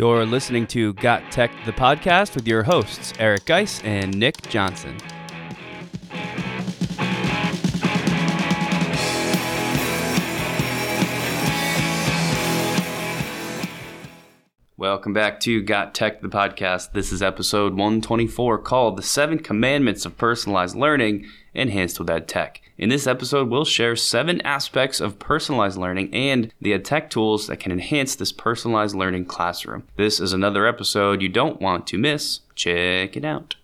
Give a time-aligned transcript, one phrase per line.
[0.00, 4.96] You're listening to Got Tech, the podcast, with your hosts, Eric Geis and Nick Johnson.
[14.78, 16.92] Welcome back to Got Tech, the podcast.
[16.92, 22.62] This is episode 124 called The Seven Commandments of Personalized Learning Enhanced with Ed Tech.
[22.80, 27.58] In this episode, we'll share seven aspects of personalized learning and the tech tools that
[27.58, 29.82] can enhance this personalized learning classroom.
[29.96, 32.40] This is another episode you don't want to miss.
[32.54, 33.56] Check it out.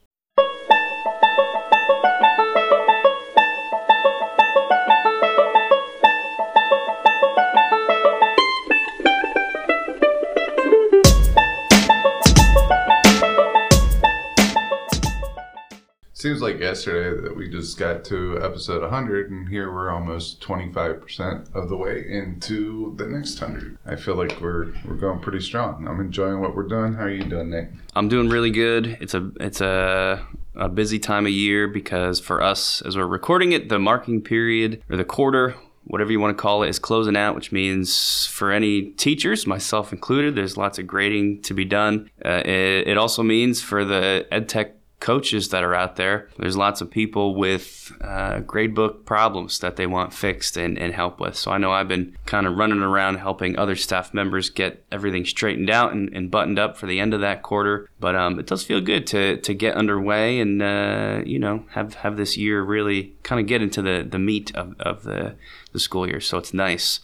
[16.26, 21.54] Seems like yesterday that we just got to episode 100, and here we're almost 25%
[21.54, 23.78] of the way into the next 100.
[23.86, 25.86] I feel like we're we're going pretty strong.
[25.86, 26.94] I'm enjoying what we're doing.
[26.94, 27.68] How are you doing, Nick?
[27.94, 28.98] I'm doing really good.
[29.00, 33.52] It's a it's a a busy time of year because for us, as we're recording
[33.52, 37.16] it, the marking period or the quarter, whatever you want to call it, is closing
[37.16, 42.10] out, which means for any teachers, myself included, there's lots of grading to be done.
[42.24, 46.28] Uh, it, it also means for the ed tech coaches that are out there.
[46.38, 51.20] There's lots of people with uh, gradebook problems that they want fixed and, and help
[51.20, 51.36] with.
[51.36, 55.26] So I know I've been kind of running around helping other staff members get everything
[55.26, 57.88] straightened out and, and buttoned up for the end of that quarter.
[58.00, 61.94] But um, it does feel good to, to get underway and uh, you know have
[61.96, 65.36] have this year really kind of get into the, the meat of, of the,
[65.72, 66.20] the school year.
[66.20, 67.00] So it's nice.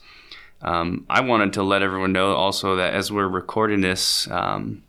[0.63, 4.85] Um, I wanted to let everyone know also that as we're recording this, um,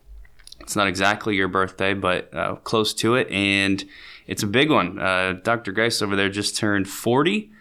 [0.64, 3.84] it's not exactly your birthday, but uh, close to it, and
[4.28, 4.98] it's a big one.
[4.98, 5.72] Uh, Dr.
[5.72, 7.52] Geis over there just turned 40.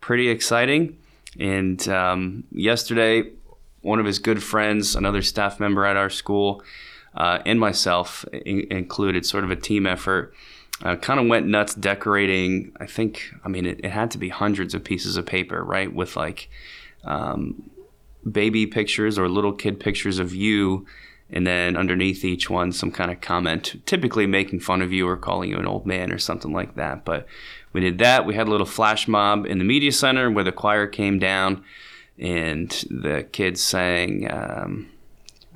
[0.00, 0.98] Pretty exciting.
[1.38, 3.30] And um, yesterday,
[3.80, 6.62] one of his good friends, another staff member at our school,
[7.14, 10.32] uh, and myself in- included, sort of a team effort,
[10.82, 12.72] uh, kind of went nuts decorating.
[12.78, 15.92] I think, I mean, it, it, had to be hundreds of pieces of paper, right?
[15.92, 16.48] With like
[17.04, 17.70] um,
[18.30, 20.86] baby pictures or little kid pictures of you
[21.32, 25.16] and then underneath each one some kind of comment typically making fun of you or
[25.16, 27.04] calling you an old man or something like that.
[27.04, 27.26] But
[27.72, 28.26] we did that.
[28.26, 31.64] We had a little flash mob in the media center where the choir came down
[32.18, 34.90] and the kids sang um,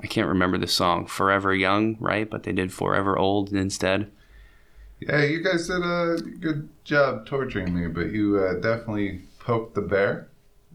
[0.01, 2.29] i can't remember the song forever young right?
[2.29, 4.11] But they did forever old instead.
[4.99, 9.81] Yeah you guys did a good job torturing me but you uh, definitely poked the
[9.81, 10.29] bear.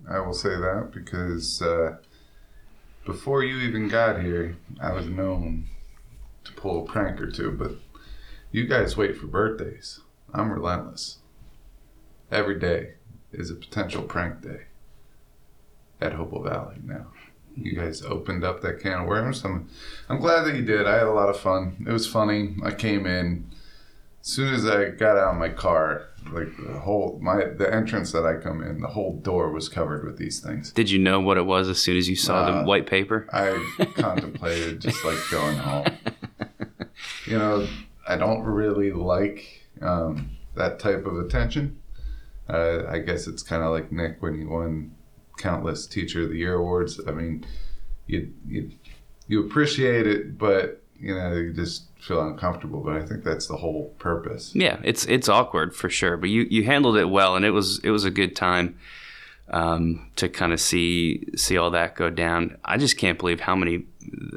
[0.08, 1.96] I will say that because uh,
[3.04, 5.66] before you even got here, I was known
[6.44, 7.72] to pull a prank or two, but
[8.50, 10.00] you guys wait for birthdays.
[10.32, 11.18] I'm relentless.
[12.30, 12.94] Every day
[13.32, 14.62] is a potential prank day
[16.00, 17.06] at Hopewell Valley now.
[17.56, 19.44] You guys opened up that can of worms.
[19.44, 19.68] I'm,
[20.08, 20.86] I'm glad that you did.
[20.86, 21.84] I had a lot of fun.
[21.86, 22.56] It was funny.
[22.64, 23.50] I came in,
[24.22, 28.12] as soon as I got out of my car, like the whole my the entrance
[28.12, 30.72] that I come in, the whole door was covered with these things.
[30.72, 33.26] Did you know what it was as soon as you saw uh, the white paper?
[33.32, 33.58] I
[33.96, 35.86] contemplated just like going home.
[37.26, 37.66] You know,
[38.06, 41.80] I don't really like um, that type of attention.
[42.48, 44.94] Uh, I guess it's kind of like Nick when he won
[45.38, 47.00] countless Teacher of the Year awards.
[47.06, 47.44] I mean,
[48.06, 48.70] you you
[49.28, 52.80] you appreciate it, but you know, you just feel uncomfortable.
[52.80, 54.54] But I think that's the whole purpose.
[54.54, 57.80] Yeah, it's it's awkward for sure, but you you handled it well, and it was
[57.80, 58.78] it was a good time
[59.50, 62.56] um, to kind of see see all that go down.
[62.64, 63.84] I just can't believe how many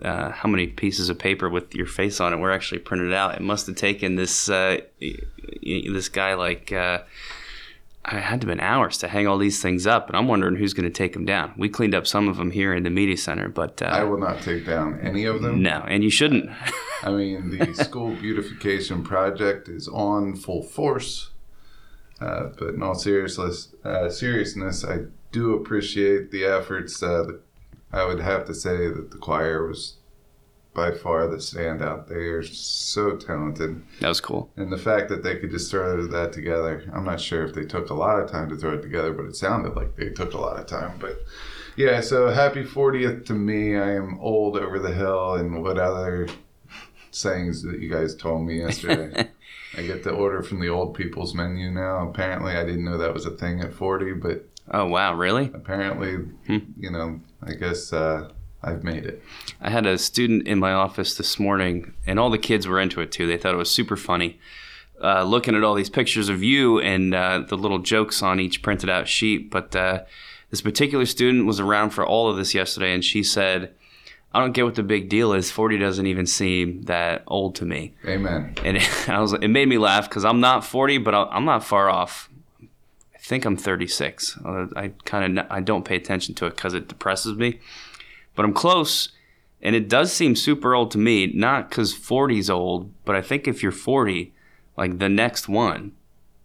[0.01, 3.35] uh, how many pieces of paper with your face on it were actually printed out.
[3.35, 4.79] It must have taken this uh,
[5.61, 6.71] this guy like.
[6.71, 6.99] Uh,
[8.07, 10.55] I had to have been hours to hang all these things up, and I'm wondering
[10.55, 11.53] who's going to take them down.
[11.57, 14.19] We cleaned up some of them here in the media center, but uh, I will
[14.19, 15.63] not take down any of them.
[15.63, 16.51] No, and you shouldn't.
[17.01, 21.31] I mean, the school beautification project is on full force,
[22.21, 27.01] uh, but in all seriousness, uh, seriousness, I do appreciate the efforts.
[27.01, 27.25] Uh,
[27.91, 29.95] I would have to say that the choir was
[30.75, 32.07] by far the standout.
[32.07, 33.81] They are so talented.
[34.01, 34.51] That was cool.
[34.57, 37.65] And the fact that they could just throw that together, I'm not sure if they
[37.65, 40.33] took a lot of time to throw it together, but it sounded like they took
[40.33, 40.99] a lot of time.
[40.99, 41.17] But
[41.77, 43.77] yeah, so happy 40th to me.
[43.77, 46.27] I am old over the hill, and what other
[47.09, 49.29] sayings that you guys told me yesterday.
[49.77, 52.07] I get the order from the old people's menu now.
[52.09, 54.47] Apparently, I didn't know that was a thing at 40, but.
[54.71, 55.51] Oh, wow, really?
[55.53, 56.15] Apparently,
[56.47, 56.71] hmm.
[56.77, 57.93] you know, I guess.
[57.93, 58.29] Uh,
[58.65, 59.21] I've made it.
[59.61, 62.99] I had a student in my office this morning, and all the kids were into
[63.01, 63.27] it too.
[63.27, 64.39] They thought it was super funny.
[65.01, 68.61] Uh, looking at all these pictures of you and uh, the little jokes on each
[68.61, 69.51] printed out sheet.
[69.51, 70.03] But uh,
[70.49, 73.73] this particular student was around for all of this yesterday, and she said,
[74.33, 75.49] I don't get what the big deal is.
[75.49, 77.93] 40 doesn't even seem that old to me.
[78.05, 78.55] Amen.
[78.65, 81.63] And it, I was, it made me laugh because I'm not 40, but I'm not
[81.63, 82.29] far off.
[82.61, 84.37] I think I'm 36.
[84.43, 87.59] Uh, I kind of I don't pay attention to it because it depresses me,
[88.35, 89.09] but I'm close,
[89.61, 91.27] and it does seem super old to me.
[91.27, 94.33] Not because 40 is old, but I think if you're 40,
[94.77, 95.93] like the next one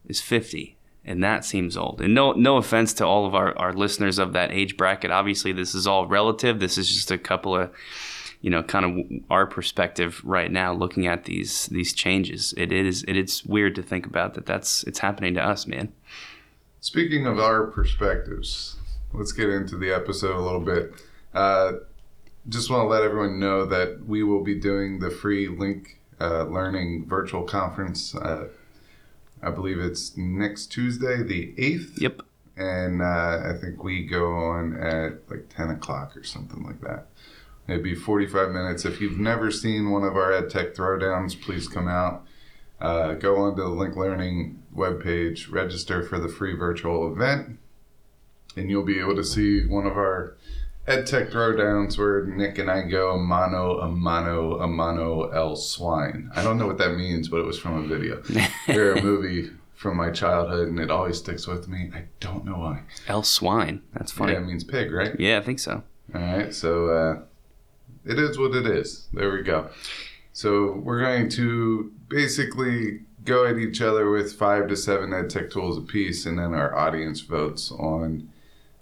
[0.07, 2.01] is 50, and that seems old.
[2.01, 5.11] And no no offense to all of our, our listeners of that age bracket.
[5.11, 6.61] Obviously, this is all relative.
[6.61, 7.71] This is just a couple of
[8.41, 13.05] you know, kind of our perspective right now, looking at these these changes, it is
[13.07, 14.47] it is weird to think about that.
[14.47, 15.93] That's it's happening to us, man.
[16.81, 18.77] Speaking of our perspectives,
[19.13, 20.95] let's get into the episode a little bit.
[21.35, 21.73] Uh,
[22.49, 26.45] just want to let everyone know that we will be doing the free Link uh,
[26.45, 28.15] Learning virtual conference.
[28.15, 28.49] Uh,
[29.43, 32.01] I believe it's next Tuesday, the 8th.
[32.01, 32.23] Yep.
[32.57, 37.07] And uh, I think we go on at like 10 o'clock or something like that.
[37.69, 38.85] It'd be 45 minutes.
[38.85, 42.27] If you've never seen one of our EdTech throwdowns, please come out.
[42.81, 47.59] Uh, go onto the Link Learning webpage, register for the free virtual event,
[48.57, 50.37] and you'll be able to see one of our
[50.91, 56.29] EdTech throwdowns where Nick and I go mano, a mano, a mano, el swine.
[56.35, 58.23] I don't know what that means, but it was from a video
[58.69, 61.93] or a movie from my childhood, and it always sticks with me.
[61.95, 62.83] I don't know why.
[63.07, 63.83] El swine.
[63.95, 64.33] That's funny.
[64.33, 65.19] Yeah, it means pig, right?
[65.19, 65.85] Yeah, I think so.
[66.13, 67.23] All right, so uh,
[68.05, 69.07] it is what it is.
[69.13, 69.71] There we go.
[70.33, 75.51] So we're going to basically go at each other with five to seven ed tech
[75.51, 78.30] tools apiece, and then our audience votes on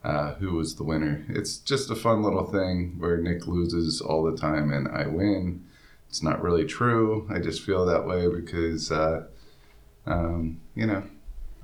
[0.09, 1.23] uh, who was the winner.
[1.29, 5.67] It's just a fun little thing where Nick loses all the time and I win.
[6.09, 7.29] It's not really true.
[7.31, 9.25] I just feel that way because, uh,
[10.07, 11.03] um, you know,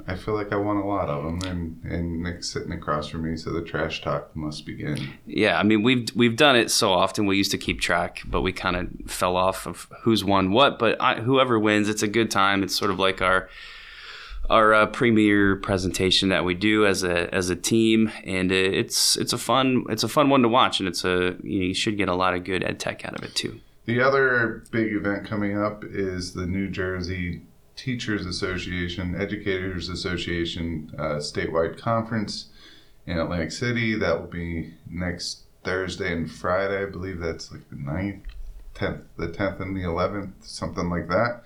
[0.07, 3.23] I feel like I won a lot of them, and, and Nick's sitting across from
[3.23, 4.99] me, so the trash talk must begin.
[5.25, 7.27] Yeah, I mean we've we've done it so often.
[7.27, 10.81] We used to keep track, but we kind of fell off of who's won what.
[10.81, 12.65] But I, whoever wins, it's a good time.
[12.65, 13.49] It's sort of like our
[14.51, 19.33] our uh, premiere presentation that we do as a as a team, and it's it's
[19.33, 21.97] a fun it's a fun one to watch, and it's a you, know, you should
[21.97, 23.61] get a lot of good ed tech out of it too.
[23.87, 27.43] The other big event coming up is the New Jersey
[27.77, 32.47] Teachers Association, Educators Association uh, statewide conference
[33.07, 33.95] in Atlantic City.
[33.95, 36.83] That will be next Thursday and Friday.
[36.83, 38.23] I believe that's like the 9th,
[38.75, 41.43] 10th, the 10th and the 11th, something like that.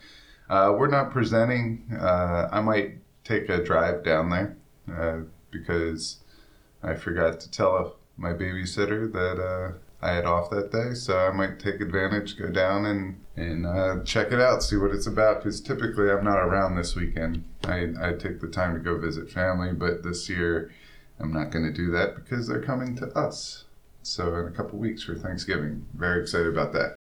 [0.49, 1.85] Uh, we're not presenting.
[2.01, 4.57] Uh, I might take a drive down there
[4.91, 6.19] uh, because
[6.83, 11.33] I forgot to tell my babysitter that uh, I had off that day, so I
[11.33, 15.39] might take advantage, go down and and uh, check it out, see what it's about.
[15.39, 17.45] Because typically I'm not around this weekend.
[17.65, 20.73] I I take the time to go visit family, but this year
[21.21, 23.65] I'm not going to do that because they're coming to us.
[24.03, 26.98] So in a couple weeks for Thanksgiving, very excited about that.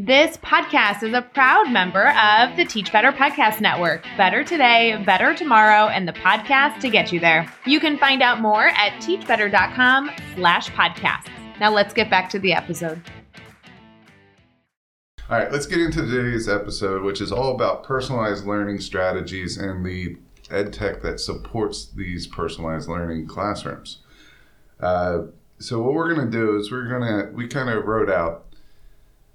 [0.00, 4.04] This podcast is a proud member of the Teach Better Podcast Network.
[4.16, 7.52] Better today, better tomorrow, and the podcast to get you there.
[7.66, 11.26] You can find out more at teachbetter.com slash podcasts.
[11.58, 13.02] Now let's get back to the episode.
[15.28, 19.84] All right, let's get into today's episode, which is all about personalized learning strategies and
[19.84, 20.16] the
[20.48, 23.98] ed tech that supports these personalized learning classrooms.
[24.78, 25.22] Uh,
[25.58, 28.44] so, what we're going to do is we're going to, we kind of wrote out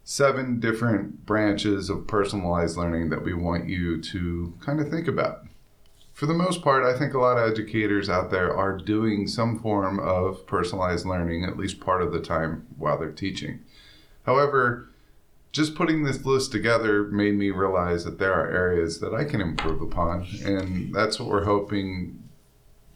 [0.03, 5.45] seven different branches of personalized learning that we want you to kind of think about.
[6.13, 9.59] For the most part, I think a lot of educators out there are doing some
[9.59, 13.61] form of personalized learning at least part of the time while they're teaching.
[14.25, 14.89] However,
[15.51, 19.41] just putting this list together made me realize that there are areas that I can
[19.41, 22.23] improve upon, and that's what we're hoping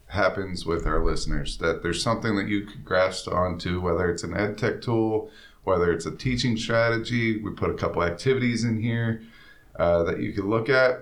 [0.08, 1.58] happens with our listeners.
[1.58, 5.30] That there's something that you could grasp onto, whether it's an ed tech tool,
[5.68, 7.42] whether it's a teaching strategy.
[7.42, 9.22] We put a couple activities in here
[9.76, 11.02] uh, that you could look at,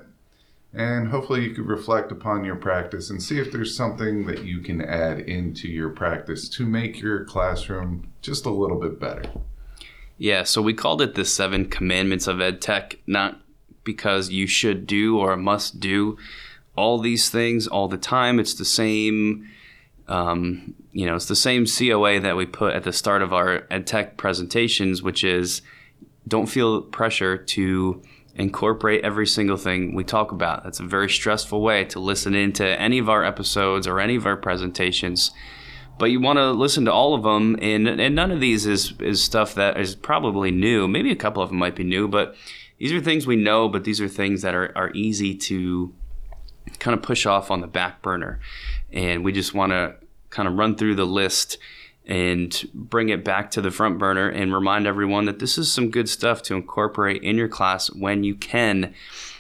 [0.74, 4.62] and hopefully you could reflect upon your practice and see if there's something that you
[4.62, 9.30] can add into your practice to make your classroom just a little bit better.
[10.18, 13.40] Yeah, so we called it the seven commandments of ed tech, not
[13.84, 16.18] because you should do or must do
[16.76, 18.40] all these things all the time.
[18.40, 19.48] It's the same,
[20.08, 23.68] um, you know, it's the same COA that we put at the start of our
[23.70, 25.62] ed tech presentations, which is
[26.26, 28.02] don't feel pressure to
[28.36, 30.64] incorporate every single thing we talk about.
[30.64, 34.26] That's a very stressful way to listen into any of our episodes or any of
[34.26, 35.32] our presentations.
[36.00, 38.94] But you want to listen to all of them and, and none of these is,
[39.02, 40.88] is stuff that is probably new.
[40.88, 42.36] Maybe a couple of them might be new but
[42.78, 45.94] these are things we know but these are things that are, are easy to
[46.80, 48.40] kind of push off on the back burner.
[48.94, 49.98] And we just want to
[50.36, 51.58] kind of run through the list
[52.06, 55.90] and bring it back to the front burner and remind everyone that this is some
[55.90, 58.94] good stuff to incorporate in your class when you can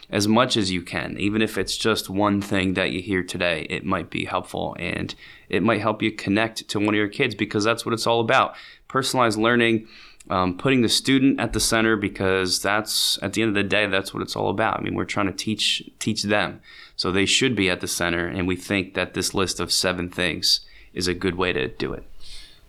[0.10, 1.18] as much as you can.
[1.20, 5.14] Even if it's just one thing that you hear today it might be helpful and
[5.50, 8.20] it might help you connect to one of your kids because that's what it's all
[8.20, 8.56] about.
[8.88, 9.88] Personalized learning
[10.28, 13.86] um, putting the student at the center because that's at the end of the day
[13.86, 14.80] that's what it's all about.
[14.80, 16.62] I mean we're trying to teach teach them.
[16.96, 20.10] So they should be at the center and we think that this list of seven
[20.10, 20.62] things
[20.96, 22.04] is a good way to do it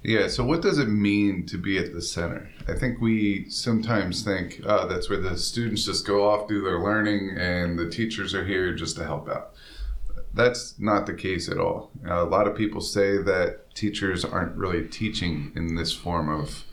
[0.03, 2.49] Yeah, so what does it mean to be at the center?
[2.69, 6.79] I think we sometimes think, oh, that's where the students just go off, do their
[6.79, 9.55] learning, and the teachers are here just to help out.
[10.33, 11.91] That's not the case at all.
[12.05, 16.65] A lot of people say that teachers aren't really teaching in this form of,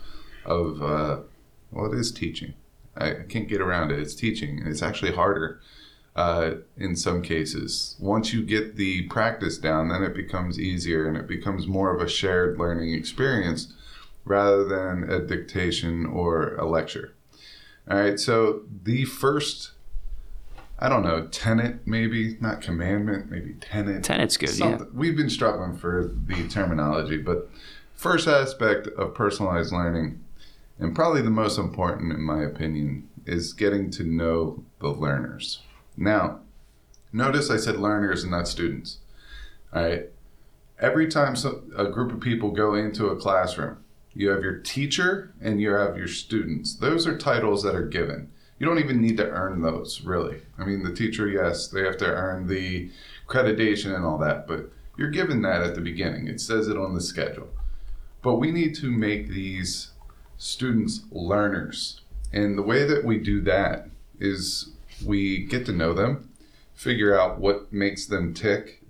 [0.44, 1.20] of uh,
[1.72, 2.54] well, it is teaching.
[2.96, 3.98] I can't get around it.
[3.98, 4.62] It's teaching.
[4.64, 5.60] It's actually harder
[6.16, 7.96] uh, in some cases.
[7.98, 12.00] Once you get the practice down, then it becomes easier and it becomes more of
[12.00, 13.72] a shared learning experience
[14.24, 17.14] rather than a dictation or a lecture.
[17.90, 19.72] All right, so the first,
[20.78, 24.04] I don't know, tenet maybe, not commandment, maybe tenet.
[24.04, 27.50] tenet's good yeah We've been struggling for the terminology, but
[27.94, 30.24] first aspect of personalized learning,
[30.78, 35.60] and probably the most important in my opinion, is getting to know the learners.
[35.96, 36.40] Now,
[37.12, 38.98] notice I said learners and not students.
[39.72, 40.10] All right.
[40.78, 43.78] Every time so, a group of people go into a classroom,
[44.12, 46.74] you have your teacher and you have your students.
[46.74, 48.30] Those are titles that are given.
[48.58, 50.42] You don't even need to earn those, really.
[50.58, 52.90] I mean, the teacher, yes, they have to earn the
[53.26, 56.28] accreditation and all that, but you're given that at the beginning.
[56.28, 57.48] It says it on the schedule.
[58.22, 59.90] But we need to make these
[60.38, 62.00] students learners.
[62.32, 63.88] And the way that we do that
[64.20, 64.73] is
[65.04, 66.30] we get to know them,
[66.74, 68.82] figure out what makes them tick,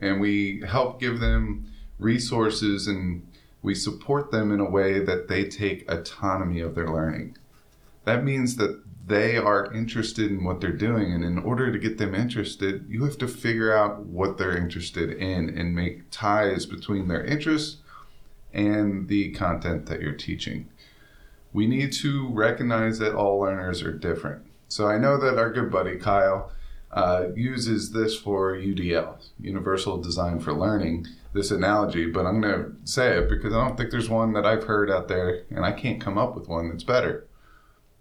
[0.00, 1.66] and we help give them
[1.98, 3.26] resources and
[3.62, 7.36] we support them in a way that they take autonomy of their learning.
[8.04, 11.98] That means that they are interested in what they're doing, and in order to get
[11.98, 17.08] them interested, you have to figure out what they're interested in and make ties between
[17.08, 17.78] their interests
[18.52, 20.68] and the content that you're teaching.
[21.52, 24.44] We need to recognize that all learners are different.
[24.68, 26.50] So I know that our good buddy Kyle
[26.90, 32.72] uh, uses this for UDL, Universal Design for Learning, this analogy, but I'm going to
[32.84, 35.72] say it because I don't think there's one that I've heard out there, and I
[35.72, 37.26] can't come up with one that's better.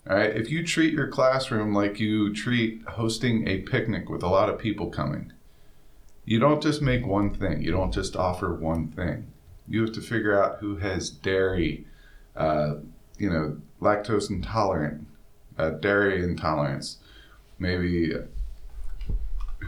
[0.08, 4.28] All right, if you treat your classroom like you treat hosting a picnic with a
[4.28, 5.34] lot of people coming,
[6.26, 9.32] you don't just make one thing, you don't just offer one thing.
[9.68, 11.88] You have to figure out who has dairy,
[12.36, 12.76] uh,
[13.18, 15.08] you know, lactose intolerant,
[15.58, 16.98] uh, dairy intolerance,
[17.60, 18.14] maybe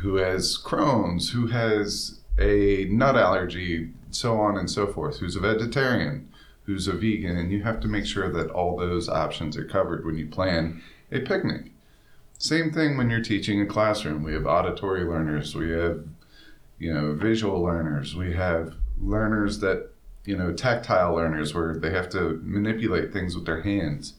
[0.01, 5.39] who has Crohn's, who has a nut allergy, so on and so forth, who's a
[5.39, 6.29] vegetarian,
[6.63, 10.05] who's a vegan, and you have to make sure that all those options are covered
[10.05, 11.71] when you plan a picnic.
[12.37, 14.23] Same thing when you're teaching a classroom.
[14.23, 16.03] We have auditory learners, we have,
[16.79, 19.91] you know, visual learners, we have learners that,
[20.25, 24.15] you know, tactile learners where they have to manipulate things with their hands.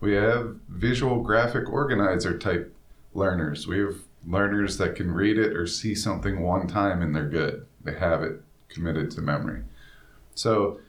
[0.00, 2.74] We have visual graphic organizer type
[3.14, 3.66] learners.
[3.66, 3.96] We have
[4.26, 7.66] learners that can read it or see something one time and they're good.
[7.82, 9.62] They have it committed to memory.
[10.34, 10.80] So,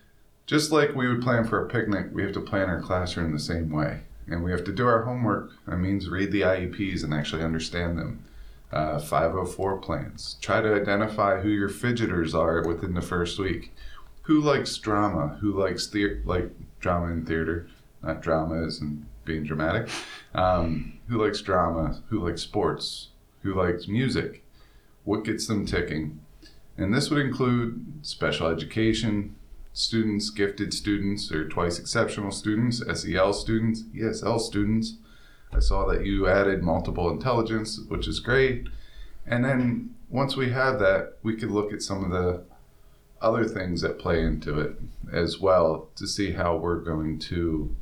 [0.47, 3.39] just like we would plan for a picnic, we have to plan our classroom the
[3.39, 4.01] same way.
[4.27, 5.51] And we have to do our homework.
[5.67, 8.23] That means read the IEPs and actually understand them.
[8.71, 10.37] Uh, 504 plans.
[10.41, 13.73] Try to identify who your fidgeters are within the first week.
[14.23, 15.37] Who likes drama?
[15.41, 17.67] Who likes the- like drama in theater?
[18.05, 19.89] Not drama in being dramatic.
[20.35, 22.01] Um, who likes drama?
[22.09, 23.09] Who likes sports?
[23.41, 24.43] Who likes music?
[25.03, 26.19] What gets them ticking?
[26.77, 29.35] And this would include special education,
[29.73, 34.97] students, gifted students, or twice exceptional students, SEL students, ESL students.
[35.51, 38.67] I saw that you added multiple intelligence, which is great.
[39.25, 42.43] And then once we have that, we could look at some of the
[43.21, 44.75] other things that play into it
[45.11, 47.75] as well to see how we're going to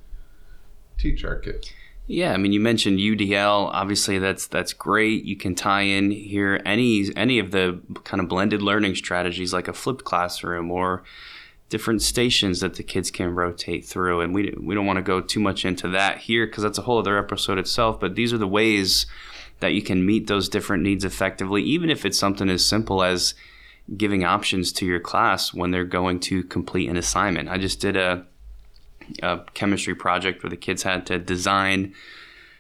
[0.97, 1.71] teach our kids.
[2.05, 3.69] Yeah, I mean, you mentioned UDL.
[3.71, 5.23] Obviously, that's that's great.
[5.23, 9.69] You can tie in here any any of the kind of blended learning strategies, like
[9.69, 11.03] a flipped classroom or
[11.69, 14.19] different stations that the kids can rotate through.
[14.19, 16.81] And we we don't want to go too much into that here because that's a
[16.81, 18.01] whole other episode itself.
[18.01, 19.05] But these are the ways
[19.62, 23.33] that you can meet those different needs effectively, even if it's something as simple as
[23.95, 27.47] giving options to your class when they're going to complete an assignment.
[27.50, 28.25] I just did a
[29.22, 31.93] a chemistry project where the kids had to design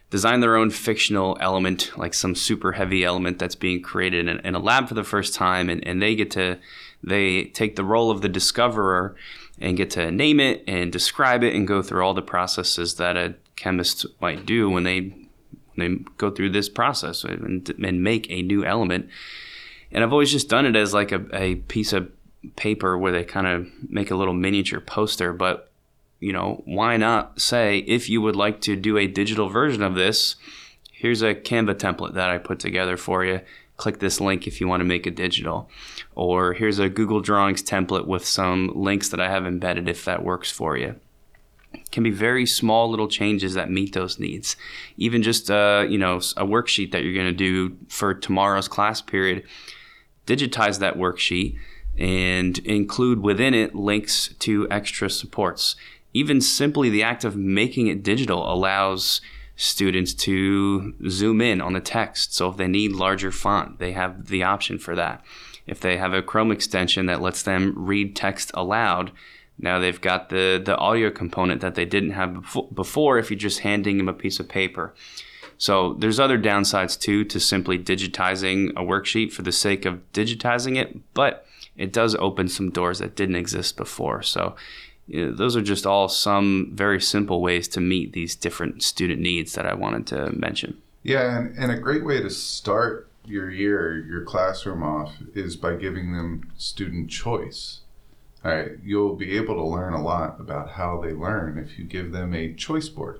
[0.09, 4.53] design their own fictional element, like some super heavy element that's being created in, in
[4.53, 6.59] a lab for the first time, and, and they get to
[7.01, 9.15] they take the role of the discoverer
[9.59, 13.17] and get to name it and describe it and go through all the processes that
[13.17, 15.13] a chemist might do when they
[15.77, 19.09] they go through this process and, and make a new element.
[19.91, 22.11] And I've always just done it as like a, a piece of
[22.55, 25.33] paper where they kind of make a little miniature poster.
[25.33, 25.71] But,
[26.23, 29.95] you know, why not say if you would like to do a digital version of
[29.95, 30.37] this,
[30.93, 33.41] here's a Canva template that I put together for you.
[33.75, 35.69] Click this link if you want to make it digital.
[36.15, 40.23] Or here's a Google Drawings template with some links that I have embedded if that
[40.23, 40.95] works for you
[41.91, 44.55] can be very small little changes that meet those needs.
[44.95, 49.01] Even just uh, you know a worksheet that you're going to do for tomorrow's class
[49.01, 49.43] period,
[50.27, 51.57] digitize that worksheet
[51.97, 55.75] and include within it links to extra supports.
[56.13, 59.21] Even simply the act of making it digital allows
[59.55, 62.33] students to zoom in on the text.
[62.33, 65.23] So if they need larger font, they have the option for that.
[65.65, 69.11] If they have a Chrome extension that lets them read text aloud,
[69.57, 73.59] now they've got the, the audio component that they didn't have before if you're just
[73.59, 74.93] handing them a piece of paper.
[75.57, 80.77] So there's other downsides too to simply digitizing a worksheet for the sake of digitizing
[80.77, 81.45] it, but
[81.77, 84.21] it does open some doors that didn't exist before.
[84.23, 84.55] So
[85.07, 89.21] you know, those are just all some very simple ways to meet these different student
[89.21, 90.81] needs that I wanted to mention.
[91.03, 95.75] Yeah, and, and a great way to start your year, your classroom off, is by
[95.75, 97.81] giving them student choice.
[98.43, 101.85] All right, you'll be able to learn a lot about how they learn if you
[101.85, 103.19] give them a choice board.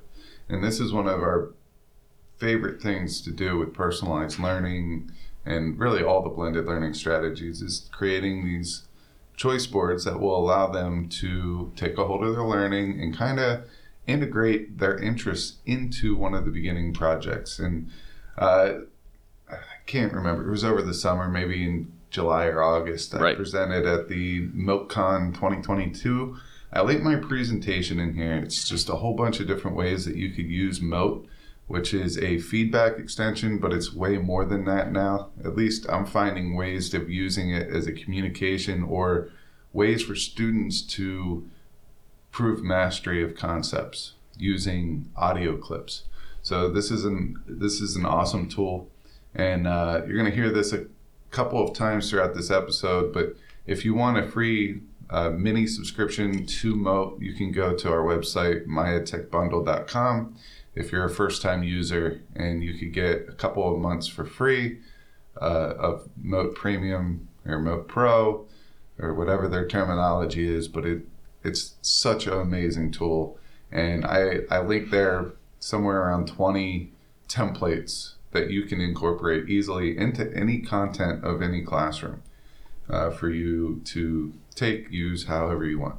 [0.50, 1.52] And this is one of our
[2.38, 5.10] favorite things to do with personalized learning
[5.46, 8.84] and really all the blended learning strategies is creating these
[9.36, 13.40] choice boards that will allow them to take a hold of their learning and kind
[13.40, 13.66] of
[14.06, 17.60] integrate their interests into one of the beginning projects.
[17.60, 17.90] And
[18.38, 18.74] uh,
[19.50, 23.16] I can't remember, it was over the summer, maybe in July or August.
[23.16, 23.38] I right.
[23.38, 26.38] presented at the MoteCon 2022.
[26.72, 28.36] I linked my presentation in here.
[28.36, 31.28] It's just a whole bunch of different ways that you could use Mote
[31.74, 35.30] which is a feedback extension, but it's way more than that now.
[35.44, 39.32] At least I'm finding ways of using it as a communication or
[39.72, 41.50] ways for students to
[42.30, 46.04] prove mastery of concepts using audio clips.
[46.44, 48.92] So this is an this is an awesome tool,
[49.34, 50.86] and uh, you're going to hear this a
[51.32, 53.12] couple of times throughout this episode.
[53.12, 57.90] But if you want a free uh, mini subscription to Mote, you can go to
[57.92, 60.36] our website mytechbundle.com
[60.76, 64.26] if you're a first time user and you could get a couple of months for
[64.26, 64.80] free
[65.42, 68.46] uh, of Mote Premium or Mote Pro
[69.00, 71.04] or whatever their terminology is, but it
[71.44, 73.38] it's such an amazing tool.
[73.72, 76.92] And I, I link there somewhere around 20
[77.28, 82.22] templates that you can incorporate easily into any content of any classroom
[82.90, 85.96] uh, for you to take, use however you want.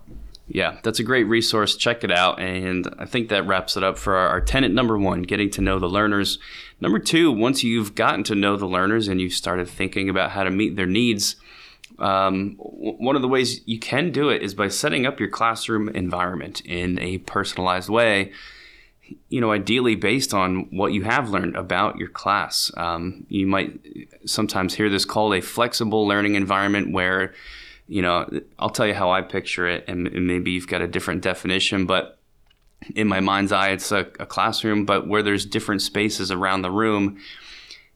[0.47, 1.75] Yeah, that's a great resource.
[1.75, 2.39] Check it out.
[2.39, 5.63] And I think that wraps it up for our, our tenant number one getting to
[5.63, 6.39] know the learners.
[6.81, 10.45] Number two, once you've gotten to know the learners and you've started thinking about how
[10.45, 11.37] to meet their needs,
[11.99, 15.89] um, one of the ways you can do it is by setting up your classroom
[15.89, 18.33] environment in a personalized way.
[19.29, 22.71] You know, ideally based on what you have learned about your class.
[22.77, 23.79] Um, you might
[24.25, 27.35] sometimes hear this called a flexible learning environment where
[27.87, 30.89] you know, I'll tell you how I picture it, and, and maybe you've got a
[30.89, 32.19] different definition, but
[32.95, 36.71] in my mind's eye, it's a, a, classroom, but where there's different spaces around the
[36.71, 37.19] room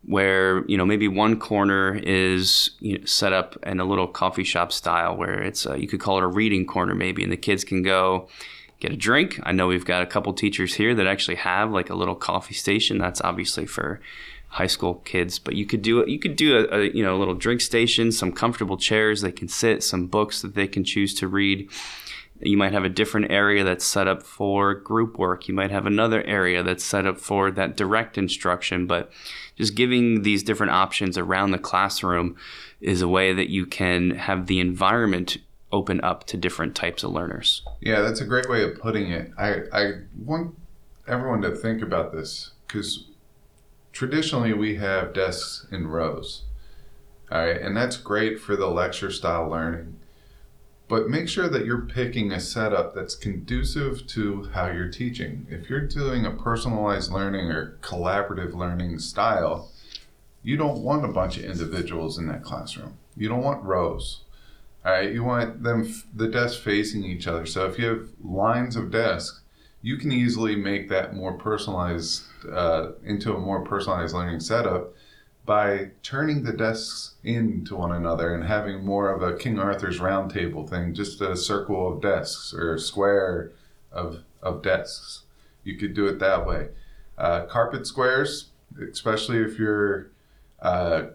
[0.04, 4.44] where, you know, maybe one corner is you know, set up in a little coffee
[4.44, 7.36] shop style where it's, a, you could call it a reading corner maybe, and the
[7.36, 8.28] kids can go
[8.80, 9.40] get a drink.
[9.42, 12.54] I know we've got a couple teachers here that actually have like a little coffee
[12.54, 12.98] station.
[12.98, 14.00] That's obviously for
[14.48, 15.38] high school kids.
[15.38, 16.08] But you could do it.
[16.08, 19.32] you could do a, a, you know a little drink station, some comfortable chairs they
[19.32, 21.70] can sit, some books that they can choose to read.
[22.40, 25.48] You might have a different area that's set up for group work.
[25.48, 28.86] You might have another area that's set up for that direct instruction.
[28.86, 29.10] But
[29.56, 32.36] just giving these different options around the classroom
[32.80, 35.38] is a way that you can have the environment
[35.72, 37.62] open up to different types of learners.
[37.80, 39.32] Yeah, that's a great way of putting it.
[39.36, 40.54] I, I want
[41.08, 43.07] everyone to think about this because
[43.98, 46.44] traditionally we have desks in rows.
[47.32, 49.96] All right, and that's great for the lecture style learning.
[50.86, 55.48] But make sure that you're picking a setup that's conducive to how you're teaching.
[55.50, 59.68] If you're doing a personalized learning or collaborative learning style,
[60.44, 62.98] you don't want a bunch of individuals in that classroom.
[63.16, 64.20] You don't want rows.
[64.86, 67.46] All right, you want them the desks facing each other.
[67.46, 69.40] So if you have lines of desks,
[69.82, 74.94] you can easily make that more personalized uh, into a more personalized learning setup
[75.46, 80.30] by turning the desks into one another and having more of a King Arthur's round
[80.30, 83.52] table thing, just a circle of desks or a square
[83.90, 85.22] of, of desks.
[85.64, 86.68] You could do it that way.
[87.16, 88.50] Uh, carpet squares,
[88.92, 90.10] especially if your
[90.60, 91.06] uh,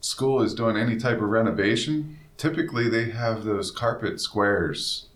[0.00, 5.06] school is doing any type of renovation, typically they have those carpet squares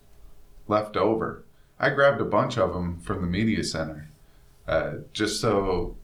[0.66, 1.44] left over.
[1.80, 4.10] I grabbed a bunch of them from the media center
[4.70, 5.96] uh, just so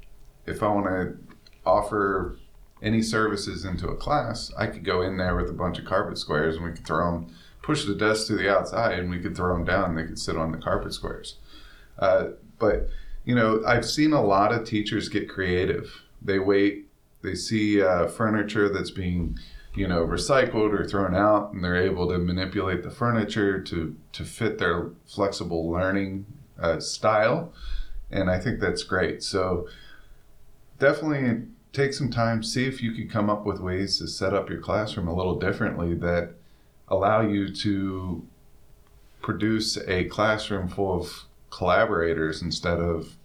[0.44, 1.16] if I want to
[1.64, 2.36] offer
[2.82, 6.18] any services into a class, I could go in there with a bunch of carpet
[6.18, 9.36] squares and we could throw them, push the desks to the outside, and we could
[9.36, 9.90] throw them down.
[9.90, 11.36] And they could sit on the carpet squares.
[11.98, 12.88] Uh, but
[13.24, 16.02] you know, I've seen a lot of teachers get creative.
[16.20, 16.88] They wait,
[17.22, 19.38] they see uh, furniture that's being
[19.76, 24.24] you know recycled or thrown out and they're able to manipulate the furniture to to
[24.24, 26.26] fit their flexible learning
[26.60, 27.52] uh, style.
[28.10, 29.22] And i think that's great.
[29.22, 29.68] So
[30.78, 34.48] definitely take some time see if you can come up with ways to set up
[34.48, 36.30] your classroom a little differently that
[36.88, 38.26] allow you to
[39.20, 43.16] produce a classroom full of collaborators instead of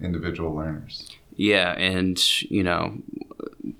[0.00, 1.10] individual learners.
[1.34, 2.98] Yeah, and you know,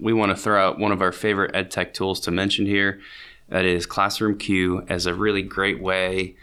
[0.00, 3.00] we want to throw out one of our favorite ed tech tools to mention here.
[3.48, 6.36] That is ClassroomQ as a really great way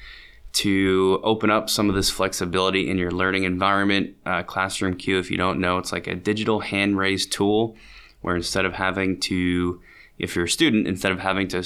[0.53, 4.15] to open up some of this flexibility in your learning environment.
[4.25, 7.75] Uh, ClassroomQ, if you don't know, it's like a digital hand raised tool
[8.21, 9.81] where instead of having to,
[10.17, 11.63] if you're a student, instead of having to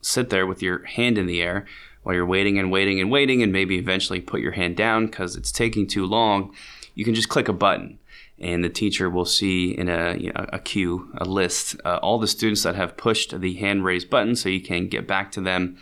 [0.00, 1.64] sit there with your hand in the air
[2.02, 5.36] while you're waiting and waiting and waiting and maybe eventually put your hand down because
[5.36, 6.54] it's taking too long,
[6.94, 7.98] you can just click a button
[8.38, 12.18] and the teacher will see in a, you know, a queue, a list, uh, all
[12.18, 15.40] the students that have pushed the hand raise button so you can get back to
[15.40, 15.76] them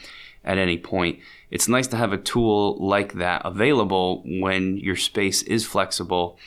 [0.45, 1.19] at any point.
[1.51, 6.39] It's nice to have a tool like that available when your space is flexible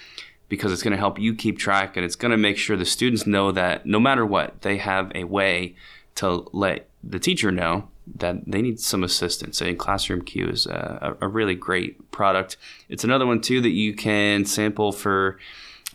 [0.48, 2.86] because it's going to help you keep track and it's going to make sure the
[2.86, 5.76] students know that no matter what, they have a way
[6.16, 9.62] to let the teacher know that they need some assistance.
[9.62, 12.58] And ClassroomQ is a, a really great product.
[12.90, 15.40] It's another one too that you can sample for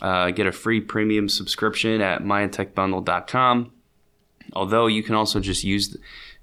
[0.01, 3.71] uh, get a free premium subscription at mytechbundle.com.
[4.53, 5.95] Although you can also just use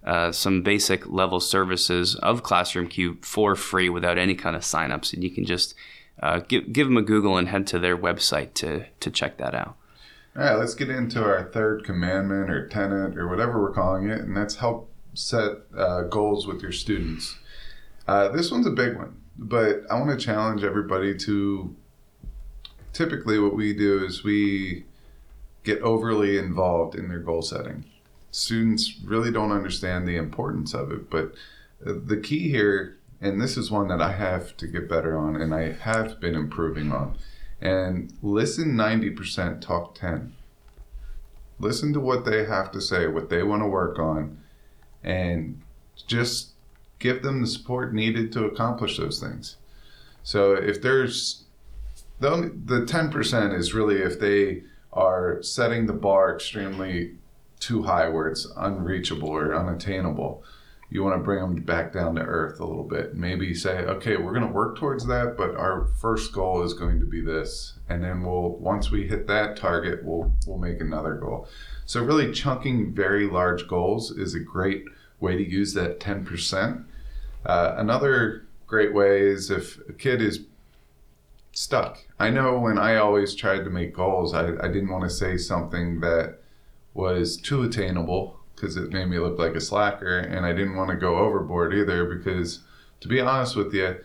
[0.05, 5.23] uh, some basic level services of ClassroomQ for free without any kind of signups, and
[5.23, 5.75] you can just
[6.23, 9.55] uh, give give them a Google and head to their website to to check that
[9.55, 9.77] out.
[10.37, 14.21] All right, let's get into our third commandment or tenet or whatever we're calling it,
[14.21, 17.37] and that's help set uh, goals with your students.
[18.07, 21.75] Uh, this one's a big one, but I want to challenge everybody to.
[22.93, 24.85] Typically, what we do is we
[25.65, 27.85] get overly involved in their goal setting.
[28.31, 31.35] Students really don't understand the importance of it, but
[31.85, 35.37] uh, the key here, and this is one that I have to get better on,
[35.37, 37.17] and I have been improving on
[37.61, 40.35] and listen 90%, talk 10.
[41.59, 44.39] Listen to what they have to say, what they want to work on,
[45.03, 45.61] and
[46.07, 46.53] just
[46.99, 49.57] give them the support needed to accomplish those things.
[50.23, 51.45] So if there's
[52.21, 57.17] the, only, the 10% is really if they are setting the bar extremely
[57.61, 60.45] too high where it's unreachable or unattainable
[60.91, 63.15] you want to bring them back down to earth a little bit.
[63.15, 66.99] Maybe say, okay, we're going to work towards that, but our first goal is going
[67.01, 71.15] to be this, and then we'll once we hit that target, we'll we'll make another
[71.15, 71.47] goal.
[71.85, 74.85] So really, chunking very large goals is a great
[75.21, 76.87] way to use that ten percent.
[77.45, 80.45] Uh, another great way is if a kid is
[81.53, 81.99] stuck.
[82.19, 85.37] I know when I always tried to make goals, I, I didn't want to say
[85.37, 86.39] something that
[86.95, 90.91] was too attainable because it made me look like a slacker and I didn't want
[90.91, 92.61] to go overboard either because
[93.01, 93.99] to be honest with you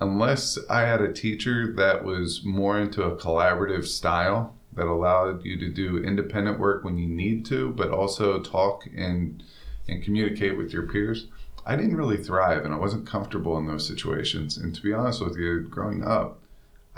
[0.00, 5.58] unless I had a teacher that was more into a collaborative style that allowed you
[5.58, 9.42] to do independent work when you need to but also talk and
[9.86, 11.26] and communicate with your peers
[11.68, 14.56] I didn't really thrive and I wasn't comfortable in those situations.
[14.56, 16.37] And to be honest with you growing up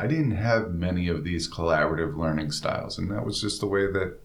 [0.01, 3.87] I didn't have many of these collaborative learning styles and that was just the way
[3.87, 4.17] that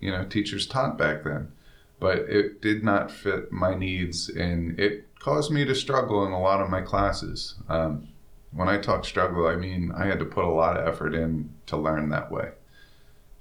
[0.00, 1.52] you know teachers taught back then.
[1.98, 6.40] But it did not fit my needs and it caused me to struggle in a
[6.40, 7.56] lot of my classes.
[7.68, 8.08] Um,
[8.52, 11.50] when i talk struggle i mean i had to put a lot of effort in
[11.66, 12.48] to learn that way.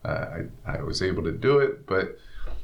[0.06, 2.18] Uh, I, I was able to do it but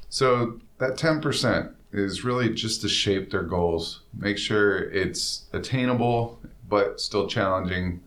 [0.10, 7.02] so that 10% is really just to shape their goals make sure it's attainable but
[7.02, 8.02] still challenging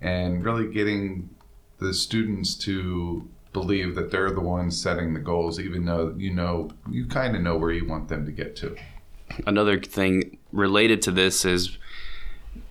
[0.00, 1.30] and really getting
[1.78, 6.70] the students to believe that they're the ones setting the goals, even though you know
[6.90, 8.76] you kind of know where you want them to get to.
[9.46, 11.76] Another thing related to this is,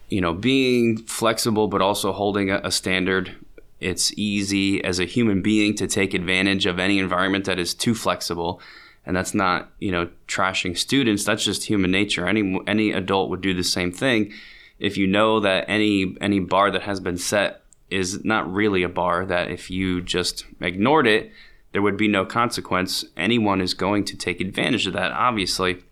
[0.10, 3.36] you know, being flexible but also holding a, standard.
[3.80, 7.94] it's easy as a human being to take advantage of any environment that is too
[7.94, 8.60] flexible.
[9.06, 11.24] And that's not, you know, trashing students.
[11.24, 12.28] That's just human nature.
[12.28, 14.34] Any any adult would do the same thing.
[14.80, 18.90] If you know that any any bar that has been set is not really a
[18.90, 21.32] bar, that if you just ignored it,
[21.72, 23.06] there would be no consequence.
[23.16, 25.84] Anyone is going to take advantage of that, obviously.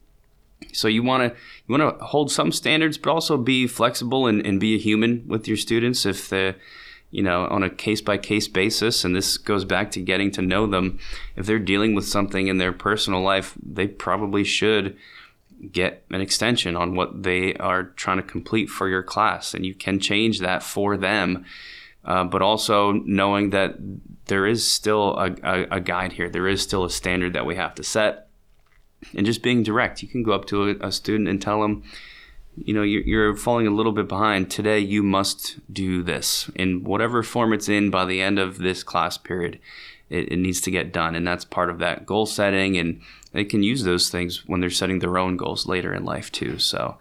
[0.71, 4.45] So you want to you want to hold some standards, but also be flexible and,
[4.45, 6.05] and be a human with your students.
[6.05, 6.55] If the
[7.11, 10.41] you know on a case by case basis, and this goes back to getting to
[10.41, 10.99] know them.
[11.35, 14.97] If they're dealing with something in their personal life, they probably should
[15.71, 19.73] get an extension on what they are trying to complete for your class, and you
[19.73, 21.45] can change that for them.
[22.03, 23.77] Uh, but also knowing that
[24.27, 26.29] there is still a, a, a guide here.
[26.29, 28.25] There is still a standard that we have to set
[29.15, 30.01] and just being direct.
[30.01, 31.83] You can go up to a, a student and tell them,
[32.55, 34.49] you know, you're, you're, falling a little bit behind.
[34.49, 38.83] Today, you must do this in whatever form it's in by the end of this
[38.83, 39.59] class period.
[40.09, 41.15] It, it needs to get done.
[41.15, 42.77] And that's part of that goal setting.
[42.77, 43.01] And
[43.35, 46.57] they can use those things when they're setting their own goals later in life, too.
[46.57, 46.97] So,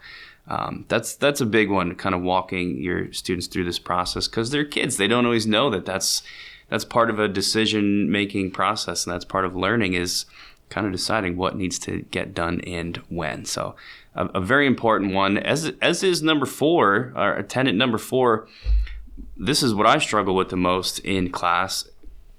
[0.47, 4.51] um, that's that's a big one, kind of walking your students through this process because
[4.51, 4.97] they're kids.
[4.97, 6.23] They don't always know that that's
[6.69, 10.27] that's part of a decision making process, and that's part of learning is
[10.69, 13.45] kind of deciding what needs to get done and when.
[13.45, 13.75] So,
[14.15, 18.49] a, a very important one, as as is number four, our attendant number four.
[19.37, 21.89] This is what I struggle with the most in class: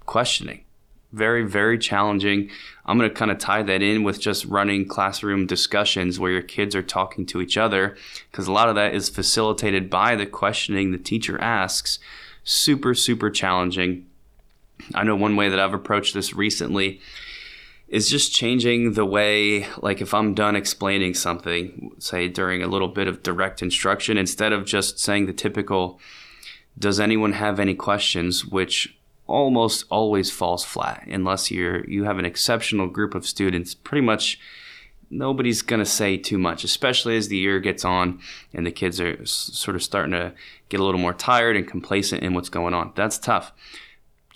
[0.05, 0.65] questioning.
[1.11, 2.49] Very, very challenging.
[2.85, 6.41] I'm going to kind of tie that in with just running classroom discussions where your
[6.41, 7.97] kids are talking to each other,
[8.31, 11.99] because a lot of that is facilitated by the questioning the teacher asks.
[12.43, 14.05] Super, super challenging.
[14.93, 17.01] I know one way that I've approached this recently
[17.87, 22.87] is just changing the way like if i'm done explaining something say during a little
[22.87, 25.99] bit of direct instruction instead of just saying the typical
[26.77, 28.94] does anyone have any questions which
[29.27, 34.39] almost always falls flat unless you're you have an exceptional group of students pretty much
[35.09, 38.19] nobody's going to say too much especially as the year gets on
[38.53, 40.33] and the kids are sort of starting to
[40.69, 43.51] get a little more tired and complacent in what's going on that's tough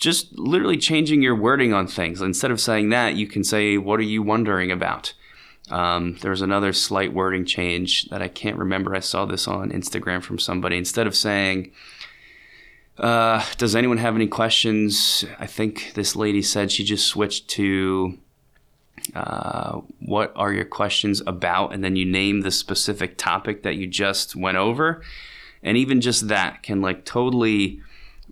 [0.00, 2.22] just literally changing your wording on things.
[2.22, 5.12] Instead of saying that, you can say, What are you wondering about?
[5.70, 8.96] Um, there's another slight wording change that I can't remember.
[8.96, 10.76] I saw this on Instagram from somebody.
[10.76, 11.70] Instead of saying,
[13.00, 15.24] uh, Does anyone have any questions?
[15.38, 18.18] I think this lady said she just switched to,
[19.14, 21.72] uh, What are your questions about?
[21.72, 25.02] And then you name the specific topic that you just went over.
[25.62, 27.80] And even just that can like totally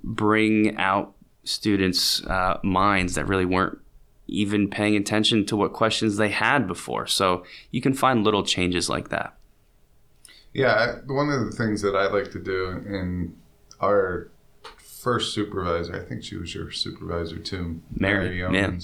[0.02, 3.78] bring out students' uh, minds that really weren't
[4.26, 7.07] even paying attention to what questions they had before.
[7.07, 9.35] So you can find little changes like that.
[10.52, 13.35] Yeah, one of the things that I like to do in
[13.81, 14.31] our
[15.00, 18.78] first supervisor, I think she was your supervisor too, Mary, Mary yeah.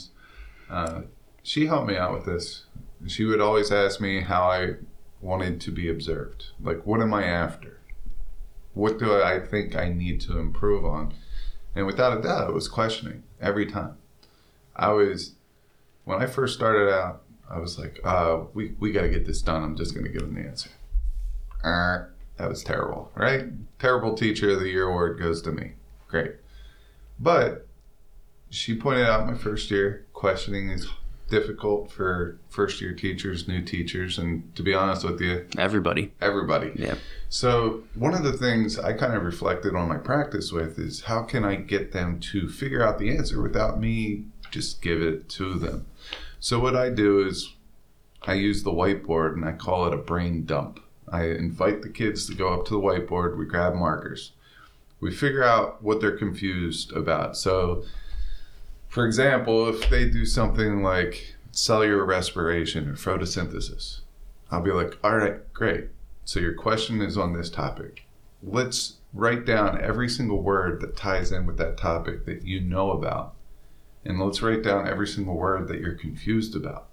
[0.71, 1.03] uh,
[1.43, 2.65] she helped me out with this.
[3.07, 4.75] She would always ask me how I
[5.21, 6.47] wanted to be observed.
[6.61, 7.81] Like, what am I after?
[8.73, 11.15] What do I think I need to improve on?
[11.75, 13.97] And without a doubt, it was questioning every time.
[14.77, 15.35] I was,
[16.05, 19.43] when I first started out, I was like, uh, we, we got to get this
[19.43, 19.63] done.
[19.63, 20.71] I'm just going to give them the answer.
[21.63, 23.47] Uh, that was terrible, right?
[23.79, 25.73] Terrible teacher of the year award goes to me.
[26.15, 26.37] Great.
[27.19, 27.67] But
[28.51, 30.87] she pointed out my first year, questioning is
[31.29, 36.13] difficult for first year teachers, new teachers, and to be honest with you, everybody.
[36.21, 36.71] Everybody.
[36.77, 36.95] Yeah.
[37.29, 41.23] So, one of the things I kind of reflected on my practice with is how
[41.25, 45.55] can I get them to figure out the answer without me just give it to
[45.55, 45.87] them?
[46.39, 47.55] So, what I do is
[48.23, 50.79] I use the whiteboard and I call it a brain dump.
[51.09, 54.31] I invite the kids to go up to the whiteboard, we grab markers,
[55.05, 57.37] we figure out what they're confused about.
[57.37, 57.85] So,
[58.89, 64.01] for example, if they do something like cellular respiration or photosynthesis,
[64.51, 65.89] I'll be like, all right, great.
[66.25, 68.07] So your question is on this topic.
[68.43, 72.91] Let's write down every single word that ties in with that topic that you know
[72.91, 73.35] about.
[74.07, 76.89] And let's write down every single word that you're confused about.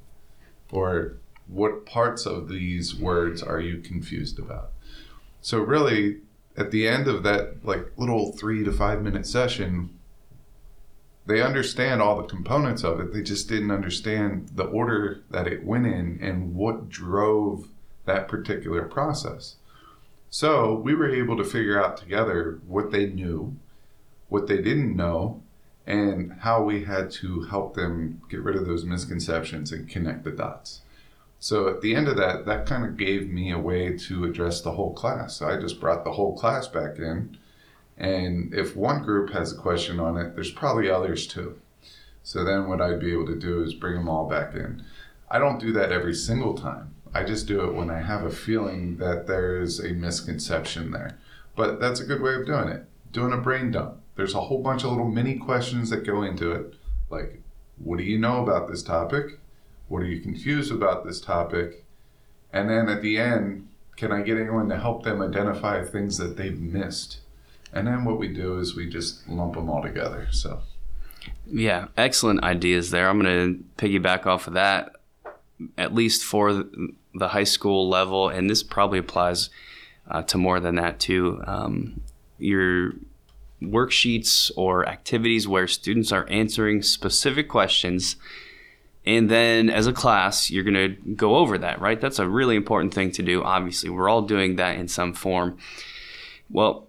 [0.70, 1.14] Or
[1.48, 4.72] what parts of these words are you confused about?
[5.40, 6.18] So really,
[6.58, 9.98] at the end of that like little three to five minute session,
[11.26, 13.14] they understand all the components of it.
[13.14, 17.68] They just didn't understand the order that it went in and what drove
[18.06, 19.56] that particular process.
[20.30, 23.58] So we were able to figure out together what they knew,
[24.30, 25.44] what they didn't know,
[25.86, 30.32] and how we had to help them get rid of those misconceptions and connect the
[30.32, 30.82] dots.
[31.44, 34.62] So at the end of that, that kind of gave me a way to address
[34.62, 35.42] the whole class.
[35.42, 37.36] I just brought the whole class back in
[37.98, 41.60] And if one group has a question on it, there's probably others too.
[42.22, 44.84] So then what I'd be able to do is bring them all back in.
[45.32, 46.94] I don't do that every single time.
[47.12, 51.18] I just do it when I have a feeling that there is a misconception there.
[51.56, 52.86] But that's a good way of doing it.
[53.12, 53.98] Doing a brain dump.
[54.16, 56.76] There's a whole bunch of little mini questions that go into it.
[57.10, 57.42] Like,
[57.80, 59.40] what do you know about this topic?
[59.92, 61.84] What are you confused about this topic?
[62.54, 66.38] And then at the end, can I get anyone to help them identify things that
[66.38, 67.20] they've missed?
[67.74, 70.30] And then what we do is we just lump them all together.
[70.32, 70.62] So,
[71.46, 73.10] Yeah, excellent ideas there.
[73.10, 74.96] I'm going to piggyback off of that,
[75.78, 76.54] at least for
[77.14, 79.50] the high school level, and this probably applies
[80.10, 81.44] uh, to more than that too.
[81.46, 82.00] Um,
[82.38, 82.94] your
[83.62, 88.16] worksheets or activities where students are answering specific questions.
[89.06, 92.00] And then as a class, you're going to go over that, right?
[92.00, 93.44] That's a really important thing to do.
[93.44, 95.58] Obviously, we're all doing that in some form.
[96.50, 96.88] Well,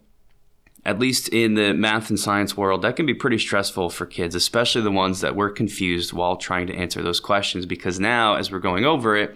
[0.85, 4.35] at least in the math and science world, that can be pretty stressful for kids,
[4.35, 7.67] especially the ones that were confused while trying to answer those questions.
[7.67, 9.35] Because now, as we're going over it,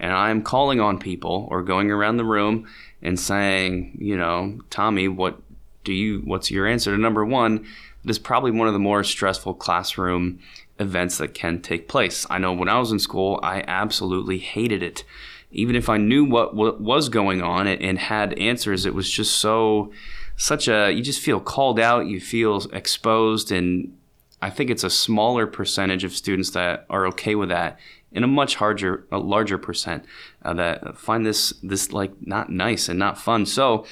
[0.00, 2.68] and I'm calling on people or going around the room
[3.00, 5.40] and saying, you know, Tommy, what
[5.84, 7.66] do you, what's your answer to number one?
[8.04, 10.40] It is probably one of the more stressful classroom
[10.78, 12.26] events that can take place.
[12.30, 15.04] I know when I was in school, I absolutely hated it.
[15.50, 19.38] Even if I knew what, what was going on and had answers, it was just
[19.38, 19.92] so
[20.36, 23.96] such a you just feel called out, you feel exposed, and
[24.40, 27.78] I think it's a smaller percentage of students that are okay with that,
[28.12, 30.04] and a much larger a larger percent
[30.44, 33.46] uh, that find this this like not nice and not fun.
[33.46, 33.84] So.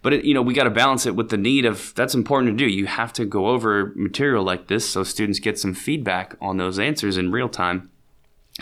[0.00, 2.56] But it, you know we got to balance it with the need of that's important
[2.56, 2.70] to do.
[2.70, 6.78] You have to go over material like this so students get some feedback on those
[6.78, 7.90] answers in real time.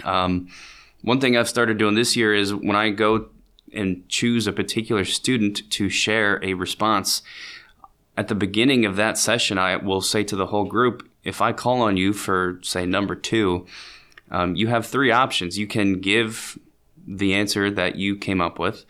[0.04, 0.48] Um,
[1.02, 3.28] one thing I've started doing this year is when I go
[3.72, 7.22] and choose a particular student to share a response,
[8.16, 11.52] at the beginning of that session, I will say to the whole group, if I
[11.52, 13.66] call on you for, say, number two,
[14.30, 15.58] um, you have three options.
[15.58, 16.58] You can give
[17.06, 18.84] the answer that you came up with,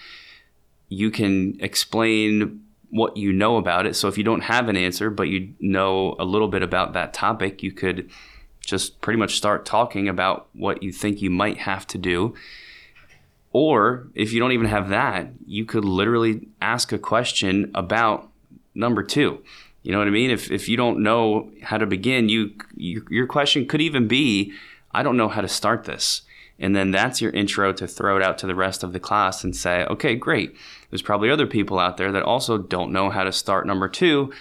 [0.89, 3.95] you can explain what you know about it.
[3.95, 7.13] So if you don't have an answer, but you know a little bit about that
[7.13, 8.11] topic, you could
[8.61, 12.35] just pretty much start talking about what you think you might have to do.
[13.53, 18.29] Or if you don't even have that, you could literally ask a question about
[18.75, 19.43] number two.
[19.83, 20.31] You know what I mean?
[20.31, 24.53] If, if you don't know how to begin, you, you your question could even be,
[24.91, 26.23] I don't know how to start this.
[26.59, 29.45] And then that's your intro to throw it out to the rest of the class
[29.45, 30.57] and say, okay, great.
[30.91, 34.33] There's probably other people out there that also don't know how to start number two.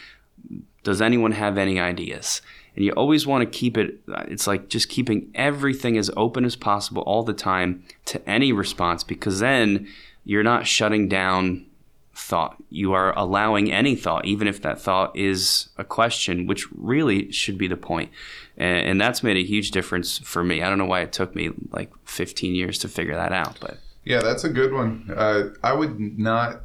[0.84, 2.41] Does anyone have any ideas?
[2.75, 6.56] And you always want to keep it, it's like just keeping everything as open as
[6.56, 9.88] possible all the time to any response because then
[10.25, 11.65] you're not shutting down
[12.13, 12.58] thought.
[12.69, 17.58] You are allowing any thought, even if that thought is a question, which really should
[17.58, 18.12] be the point.
[18.58, 20.62] And, and, that's made a huge difference for me.
[20.62, 23.80] I don't know why it took me like 15 years to figure that out, but
[24.06, 25.12] yeah, that's a good one.
[25.13, 26.62] Uh, I would not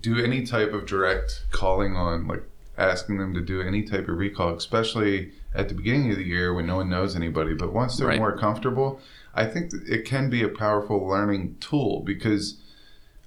[0.00, 2.44] do any type of direct calling on like
[2.78, 6.54] asking them to do any type of recall, especially at the beginning of the year
[6.54, 7.54] when no one knows anybody.
[7.54, 8.18] But once they're right.
[8.18, 9.00] more comfortable,
[9.34, 12.56] I think it can be a powerful learning tool because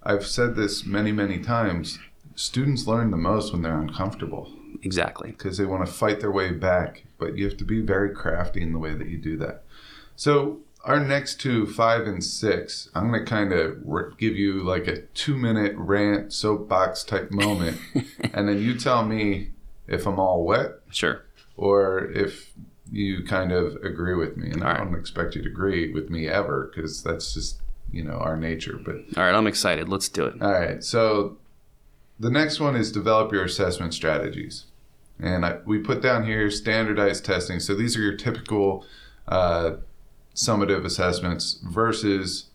[0.01, 1.99] I've said this many, many times.
[2.35, 4.51] Students learn the most when they're uncomfortable.
[4.81, 5.31] Exactly.
[5.31, 8.61] Because they want to fight their way back, but you have to be very crafty
[8.61, 9.63] in the way that you do that.
[10.15, 14.87] So, our next two, five and six, I'm going to kind of give you like
[14.87, 17.79] a two minute rant, soapbox type moment.
[18.33, 19.51] and then you tell me
[19.87, 20.71] if I'm all wet.
[20.91, 21.23] Sure.
[21.55, 22.53] Or if
[22.93, 24.51] you kind of agree with me.
[24.51, 24.99] And all I don't right.
[24.99, 27.59] expect you to agree with me ever because that's just
[27.91, 28.79] you know our nature.
[28.83, 29.89] But all right, I'm excited.
[29.89, 30.41] Let's do it.
[30.41, 31.37] All right, so
[32.19, 34.65] the next one is develop your assessment strategies,
[35.19, 37.59] and I, we put down here standardized testing.
[37.59, 38.85] So these are your typical
[39.27, 39.75] uh,
[40.35, 42.45] summative assessments versus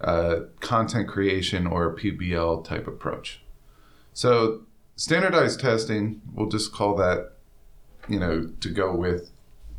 [0.00, 3.40] uh, content creation or PBL type approach.
[4.12, 4.62] So
[4.96, 7.32] standardized testing, we'll just call that,
[8.08, 9.30] you know, to go with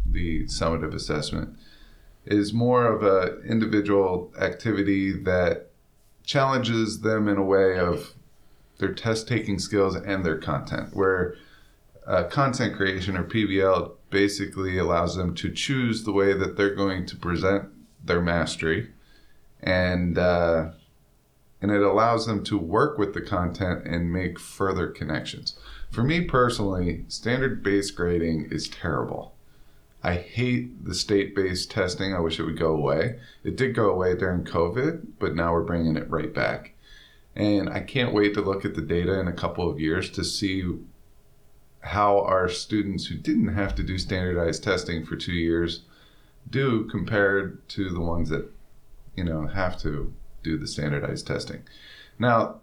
[0.06, 1.58] the summative assessment
[2.26, 5.70] is more of a individual activity that
[6.24, 8.14] challenges them in a way of
[8.80, 11.36] their test taking skills and their content where
[12.08, 17.06] uh, content creation or pbl basically allows them to choose the way that they're going
[17.06, 17.70] to present
[18.04, 18.90] their mastery
[19.62, 20.70] and uh,
[21.62, 25.58] and it allows them to work with the content and make further connections
[25.92, 29.34] for me personally standard based grading is terrible
[30.02, 32.14] I hate the state based testing.
[32.14, 33.20] I wish it would go away.
[33.44, 36.74] It did go away during COVID, but now we're bringing it right back.
[37.36, 40.24] And I can't wait to look at the data in a couple of years to
[40.24, 40.64] see
[41.82, 45.84] how our students who didn't have to do standardized testing for two years
[46.50, 48.52] do compared to the ones that,
[49.16, 50.14] you know, have to
[50.44, 51.62] do the standardized testing.
[52.18, 52.62] Now,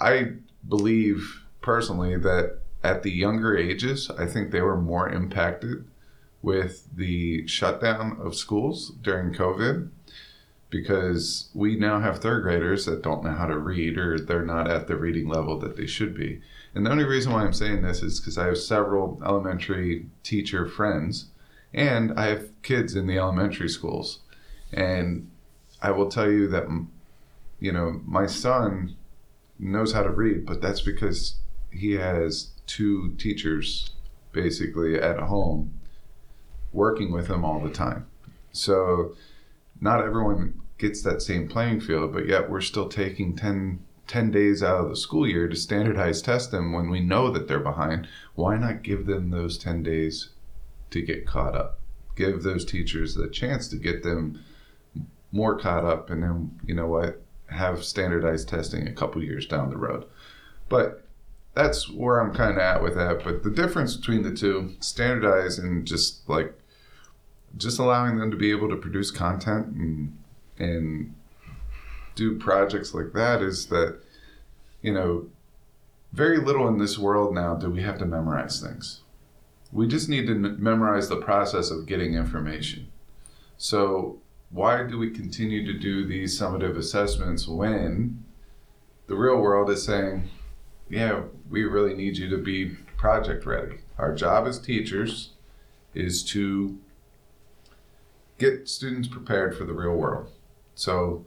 [0.00, 0.34] I
[0.68, 5.88] believe personally that at the younger ages, I think they were more impacted
[6.42, 9.90] with the shutdown of schools during COVID
[10.72, 14.70] because we now have third graders that don't know how to read or they're not
[14.70, 16.40] at the reading level that they should be.
[16.74, 20.66] And the only reason why I'm saying this is because I have several elementary teacher
[20.66, 21.26] friends
[21.74, 24.20] and I have kids in the elementary schools.
[24.72, 25.30] And
[25.82, 26.64] I will tell you that,
[27.60, 28.96] you know, my son
[29.58, 31.36] knows how to read, but that's because
[31.70, 33.90] he has two teachers
[34.32, 35.78] basically at home
[36.72, 38.06] working with him all the time.
[38.52, 39.14] So
[39.78, 43.78] not everyone gets that same playing field, but yet we're still taking 10,
[44.08, 47.46] 10 days out of the school year to standardize test them when we know that
[47.46, 48.08] they're behind.
[48.34, 50.30] Why not give them those 10 days
[50.90, 51.78] to get caught up?
[52.16, 54.42] Give those teachers the chance to get them
[55.30, 59.70] more caught up and then, you know what, have standardized testing a couple years down
[59.70, 60.04] the road.
[60.68, 61.04] But
[61.54, 63.22] that's where I'm kind of at with that.
[63.22, 66.58] But the difference between the two, standardized and just like
[67.56, 70.16] just allowing them to be able to produce content and
[70.62, 71.14] and
[72.14, 73.98] do projects like that is that
[74.80, 75.26] you know
[76.12, 79.00] very little in this world now do we have to memorize things.
[79.72, 82.88] We just need to memorize the process of getting information.
[83.56, 84.18] So
[84.50, 88.22] why do we continue to do these summative assessments when
[89.06, 90.28] the real world is saying
[90.88, 93.78] yeah we really need you to be project ready.
[93.98, 95.30] Our job as teachers
[95.94, 96.78] is to
[98.38, 100.30] get students prepared for the real world.
[100.74, 101.24] So,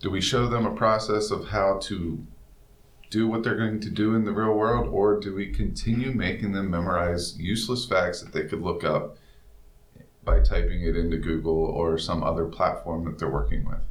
[0.00, 2.26] do we show them a process of how to
[3.10, 6.52] do what they're going to do in the real world, or do we continue making
[6.52, 9.16] them memorize useless facts that they could look up
[10.24, 13.84] by typing it into Google or some other platform that they're working with?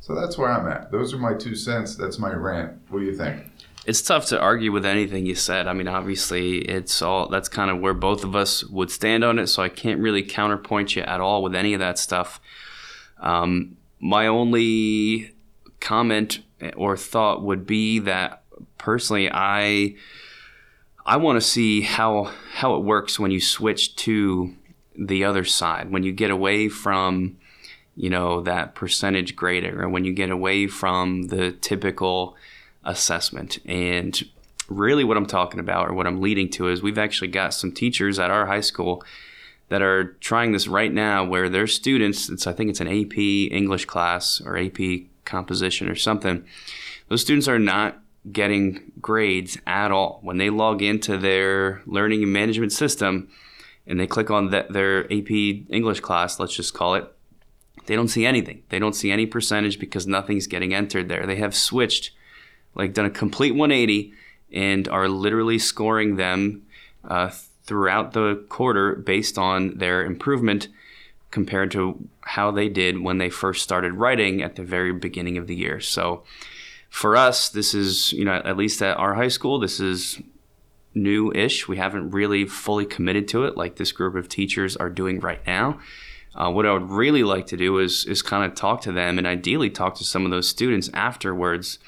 [0.00, 0.90] So that's where I'm at.
[0.90, 1.94] Those are my two cents.
[1.94, 2.78] That's my rant.
[2.90, 3.46] What do you think?
[3.86, 5.66] it's tough to argue with anything you said.
[5.66, 9.38] I mean, obviously, it's all that's kind of where both of us would stand on
[9.38, 9.48] it.
[9.48, 12.40] So I can't really counterpoint you at all with any of that stuff.
[13.20, 15.32] Um, my only
[15.80, 16.40] comment
[16.76, 18.42] or thought would be that
[18.78, 19.96] personally, I
[21.06, 24.54] I want to see how how it works when you switch to
[24.96, 27.36] the other side when you get away from
[27.96, 32.36] you know that percentage grading or when you get away from the typical
[32.84, 33.58] assessment.
[33.66, 34.22] And
[34.68, 37.72] really, what I'm talking about or what I'm leading to is we've actually got some
[37.72, 39.02] teachers at our high school
[39.68, 43.18] that are trying this right now where their students, it's, I think it's an AP
[43.18, 44.78] English class or AP
[45.24, 46.44] composition or something,
[47.08, 48.00] those students are not
[48.30, 50.18] getting grades at all.
[50.22, 53.28] When they log into their learning and management system
[53.86, 57.10] and they click on that, their AP English class, let's just call it,
[57.86, 58.62] they don't see anything.
[58.70, 61.26] They don't see any percentage because nothing's getting entered there.
[61.26, 62.12] They have switched
[62.74, 64.12] like done a complete 180
[64.52, 66.62] and are literally scoring them
[67.04, 67.30] uh,
[67.64, 70.68] throughout the quarter based on their improvement
[71.30, 75.46] compared to how they did when they first started writing at the very beginning of
[75.46, 75.80] the year.
[75.80, 76.22] So
[76.90, 80.22] for us, this is, you know, at least at our high school, this is
[80.94, 81.66] new ish.
[81.66, 85.44] We haven't really fully committed to it like this group of teachers are doing right
[85.44, 85.80] now.
[86.36, 89.18] Uh, what I would really like to do is, is kind of talk to them
[89.18, 91.78] and ideally talk to some of those students afterwards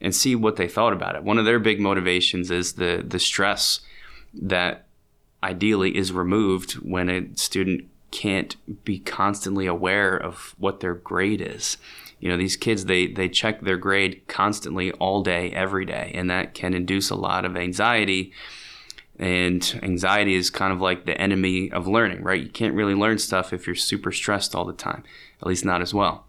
[0.00, 1.22] and see what they thought about it.
[1.22, 3.80] One of their big motivations is the the stress
[4.34, 4.85] that
[5.46, 11.76] ideally is removed when a student can't be constantly aware of what their grade is.
[12.18, 16.30] You know, these kids they they check their grade constantly all day every day and
[16.30, 18.32] that can induce a lot of anxiety.
[19.18, 22.42] And anxiety is kind of like the enemy of learning, right?
[22.42, 25.04] You can't really learn stuff if you're super stressed all the time,
[25.40, 26.26] at least not as well.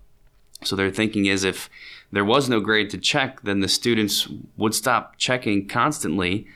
[0.63, 1.69] So their thinking is if
[2.11, 6.47] there was no grade to check, then the students would stop checking constantly.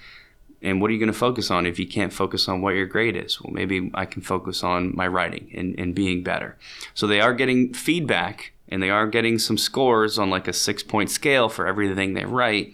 [0.62, 2.86] And what are you going to focus on if you can't focus on what your
[2.86, 3.42] grade is?
[3.42, 6.58] Well, maybe I can focus on my writing and, and being better.
[6.94, 10.84] So they are getting feedback and they are getting some scores on like a six
[10.84, 12.74] point scale for everything they write,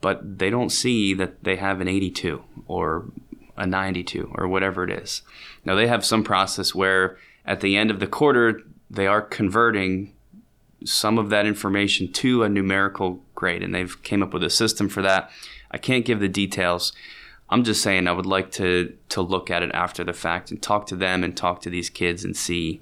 [0.00, 3.04] but they don't see that they have an 82 or
[3.56, 5.22] a 92 or whatever it is.
[5.64, 10.12] Now they have some process where at the end of the quarter, they are converting
[10.84, 14.88] some of that information to a numerical grade, and they've came up with a system
[14.88, 15.30] for that.
[15.74, 16.92] I can't give the details.
[17.50, 20.62] I'm just saying I would like to to look at it after the fact and
[20.62, 22.80] talk to them and talk to these kids and see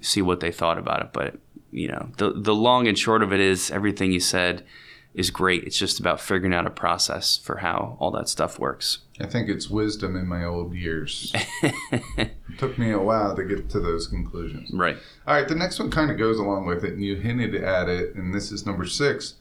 [0.00, 1.12] see what they thought about it.
[1.12, 1.36] But
[1.70, 4.64] you know, the the long and short of it is everything you said.
[5.12, 5.64] is great.
[5.64, 8.98] It's just about figuring out a process for how all that stuff works.
[9.20, 11.32] I think it's wisdom in my old years.
[11.62, 14.70] it took me a while to get to those conclusions.
[14.72, 14.96] Right.
[15.26, 17.88] All right, the next one kind of goes along with it, and you hinted at
[17.88, 19.34] it, and this is number six,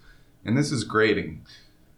[0.43, 1.45] and this is grading.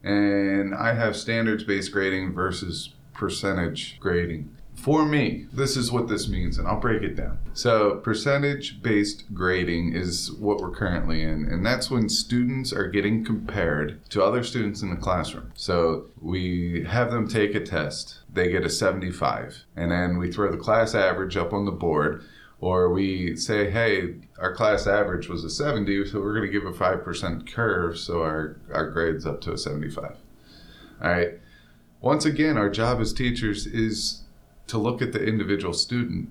[0.04, 4.56] And I have standards based grading versus percentage grading.
[4.82, 7.38] For me, this is what this means, and I'll break it down.
[7.54, 13.24] So, percentage based grading is what we're currently in, and that's when students are getting
[13.24, 15.52] compared to other students in the classroom.
[15.54, 20.50] So, we have them take a test, they get a 75, and then we throw
[20.50, 22.24] the class average up on the board,
[22.62, 26.66] or we say, hey, our class average was a 70, so we're going to give
[26.66, 30.16] a 5% curve, so our, our grade's up to a 75.
[31.04, 31.40] All right.
[32.02, 34.22] Once again, our job as teachers is
[34.68, 36.30] to look at the individual student.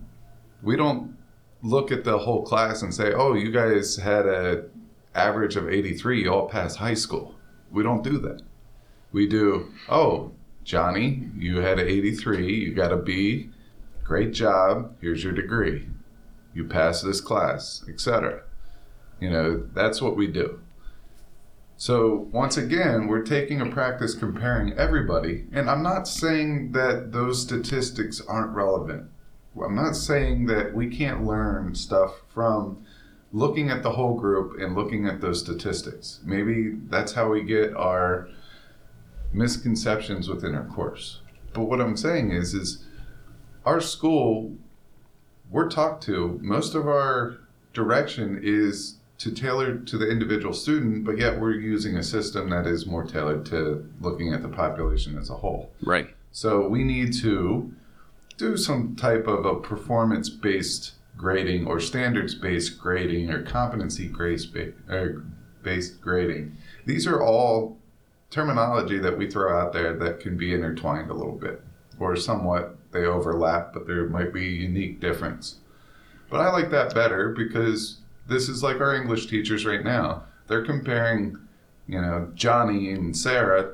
[0.63, 1.17] We don't
[1.63, 4.65] look at the whole class and say, "Oh, you guys had a
[5.15, 7.35] average of 83, you all passed high school."
[7.71, 8.43] We don't do that.
[9.13, 10.33] We do, "Oh,
[10.65, 13.51] Johnny, you had an 83, you got a B.
[14.05, 14.97] Great job.
[15.01, 15.87] Here's your degree.
[16.55, 18.43] You pass this class, etc."
[19.21, 20.61] You know, that's what we do.
[21.77, 27.41] So once again, we're taking a practice comparing everybody, and I'm not saying that those
[27.41, 29.11] statistics aren't relevant.
[29.63, 32.85] I'm not saying that we can't learn stuff from
[33.33, 36.21] looking at the whole group and looking at those statistics.
[36.25, 38.29] Maybe that's how we get our
[39.33, 41.21] misconceptions within our course.
[41.53, 42.85] But what I'm saying is is
[43.65, 44.57] our school
[45.51, 47.39] we're talked to, most of our
[47.73, 52.67] direction is to tailor to the individual student, but yet we're using a system that
[52.67, 55.71] is more tailored to looking at the population as a whole.
[55.83, 56.09] Right.
[56.33, 57.73] So we need to
[58.39, 66.01] do some type of a performance based grading or standards based grading or competency based
[66.01, 66.57] grading.
[66.87, 67.77] These are all
[68.31, 71.63] terminology that we throw out there that can be intertwined a little bit
[71.99, 75.57] or somewhat they overlap, but there might be a unique difference.
[76.29, 80.25] But I like that better because this is like our English teachers right now.
[80.47, 81.37] They're comparing,
[81.87, 83.73] you know, Johnny and Sarah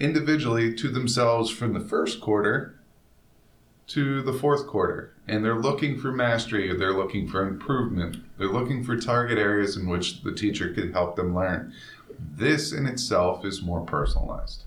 [0.00, 2.78] individually to themselves from the first quarter
[3.88, 5.14] to the fourth quarter.
[5.26, 9.88] And they're looking for mastery, they're looking for improvement, they're looking for target areas in
[9.88, 11.72] which the teacher could help them learn.
[12.18, 14.64] This in itself is more personalized.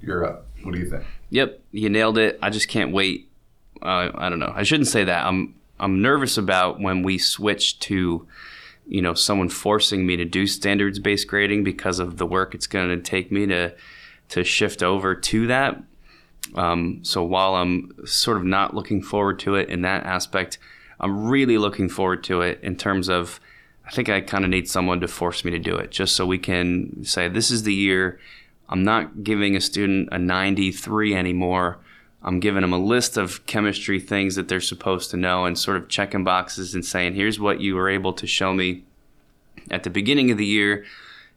[0.00, 0.46] You're up.
[0.62, 1.04] What do you think?
[1.34, 2.38] Yep, you nailed it.
[2.40, 3.28] I just can't wait.
[3.82, 4.52] Uh, I don't know.
[4.54, 5.26] I shouldn't say that.
[5.26, 8.28] I'm I'm nervous about when we switch to,
[8.86, 12.68] you know, someone forcing me to do standards based grading because of the work it's
[12.68, 13.74] going to take me to
[14.28, 15.82] to shift over to that.
[16.54, 20.58] Um, so while I'm sort of not looking forward to it in that aspect,
[21.00, 23.40] I'm really looking forward to it in terms of
[23.84, 26.26] I think I kind of need someone to force me to do it just so
[26.26, 28.20] we can say this is the year.
[28.68, 31.78] I'm not giving a student a 93 anymore.
[32.22, 35.76] I'm giving them a list of chemistry things that they're supposed to know and sort
[35.76, 38.84] of checking boxes and saying, here's what you were able to show me
[39.70, 40.84] at the beginning of the year,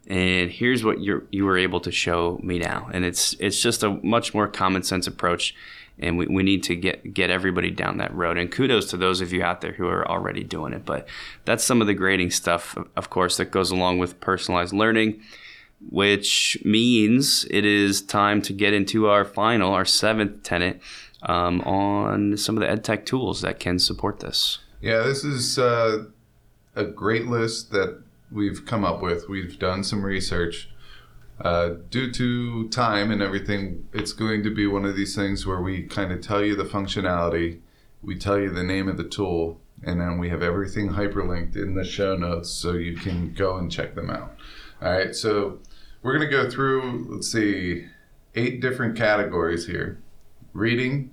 [0.06, 2.88] and here's what you you were able to show me now.
[2.92, 5.54] And it's it's just a much more common sense approach,
[5.98, 8.38] and we, we need to get get everybody down that road.
[8.38, 10.84] And kudos to those of you out there who are already doing it.
[10.84, 11.06] But
[11.44, 15.22] that's some of the grading stuff, of course, that goes along with personalized learning
[15.90, 20.80] which means it is time to get into our final, our seventh tenet
[21.22, 24.58] um, on some of the EdTech tools that can support this.
[24.80, 26.04] Yeah, this is uh,
[26.74, 29.28] a great list that we've come up with.
[29.28, 30.68] We've done some research.
[31.40, 35.60] Uh, due to time and everything, it's going to be one of these things where
[35.60, 37.60] we kind of tell you the functionality,
[38.02, 41.74] we tell you the name of the tool, and then we have everything hyperlinked in
[41.74, 44.36] the show notes so you can go and check them out.
[44.82, 45.58] All right, so
[46.02, 47.86] we're going to go through, let's see,
[48.34, 50.00] eight different categories here
[50.52, 51.12] reading,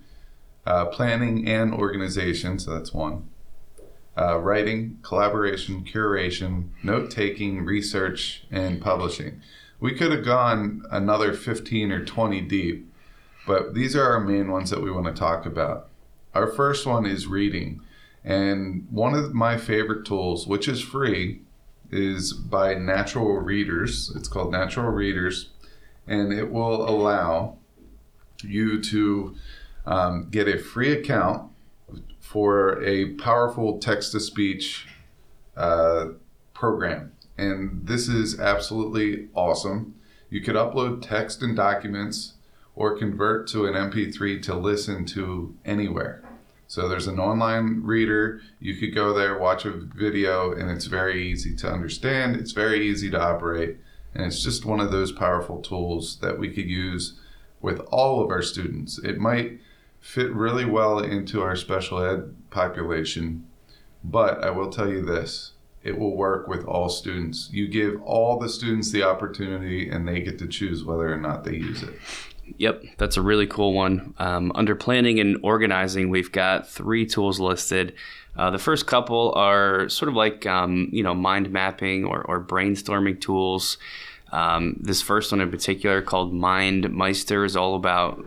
[0.65, 2.57] uh, planning, and organization.
[2.57, 3.29] So that's one.
[4.17, 9.41] Uh, writing, collaboration, curation, note taking, research, and publishing.
[9.79, 12.91] We could have gone another 15 or 20 deep,
[13.45, 15.89] but these are our main ones that we want to talk about.
[16.33, 17.81] Our first one is reading.
[18.23, 21.41] And one of my favorite tools, which is free,
[21.91, 24.11] is by Natural Readers.
[24.15, 25.49] It's called Natural Readers,
[26.07, 27.57] and it will allow
[28.43, 29.35] you to
[29.85, 31.51] um, get a free account
[32.19, 34.87] for a powerful text to speech
[35.55, 36.07] uh,
[36.53, 37.11] program.
[37.37, 39.95] And this is absolutely awesome.
[40.29, 42.33] You could upload text and documents
[42.75, 46.24] or convert to an MP3 to listen to anywhere.
[46.67, 48.41] So there's an online reader.
[48.59, 52.35] You could go there, watch a video, and it's very easy to understand.
[52.35, 53.77] It's very easy to operate,
[54.13, 57.19] And it's just one of those powerful tools that we could use
[57.61, 58.97] with all of our students.
[58.99, 59.59] It might
[59.99, 63.47] fit really well into our special ed population,
[64.03, 65.53] but I will tell you this
[65.83, 67.49] it will work with all students.
[67.51, 71.43] You give all the students the opportunity and they get to choose whether or not
[71.43, 71.93] they use it.
[72.57, 74.13] Yep, that's a really cool one.
[74.17, 77.93] Um, under planning and organizing, we've got three tools listed.
[78.35, 82.43] Uh, the first couple are sort of like um, you know mind mapping or, or
[82.43, 83.77] brainstorming tools.
[84.31, 88.19] Um, this first one in particular, called MindMeister, is all about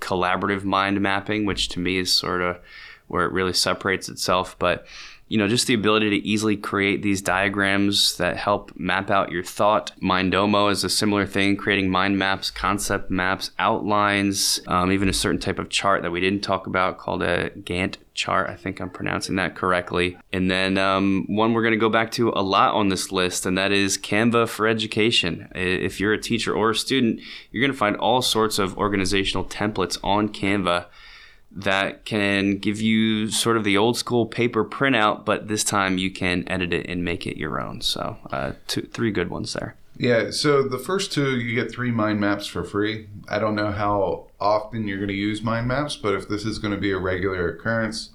[0.00, 2.58] collaborative mind mapping, which to me is sort of
[3.06, 4.56] where it really separates itself.
[4.58, 4.86] But
[5.32, 9.42] you know, just the ability to easily create these diagrams that help map out your
[9.42, 9.90] thought.
[9.98, 15.40] Mindomo is a similar thing, creating mind maps, concept maps, outlines, um, even a certain
[15.40, 18.50] type of chart that we didn't talk about called a Gantt chart.
[18.50, 20.18] I think I'm pronouncing that correctly.
[20.34, 23.46] And then um, one we're going to go back to a lot on this list,
[23.46, 25.48] and that is Canva for Education.
[25.54, 29.46] If you're a teacher or a student, you're going to find all sorts of organizational
[29.46, 30.88] templates on Canva
[31.54, 36.10] that can give you sort of the old school paper printout, but this time you
[36.10, 37.80] can edit it and make it your own.
[37.80, 39.76] So, uh, two, three good ones there.
[39.98, 43.08] Yeah, so the first two, you get three mind maps for free.
[43.28, 46.58] I don't know how often you're going to use mind maps, but if this is
[46.58, 48.10] going to be a regular occurrence,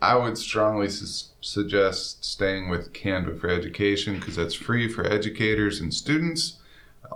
[0.00, 5.80] I would strongly su- suggest staying with Canva for Education because that's free for educators
[5.80, 6.58] and students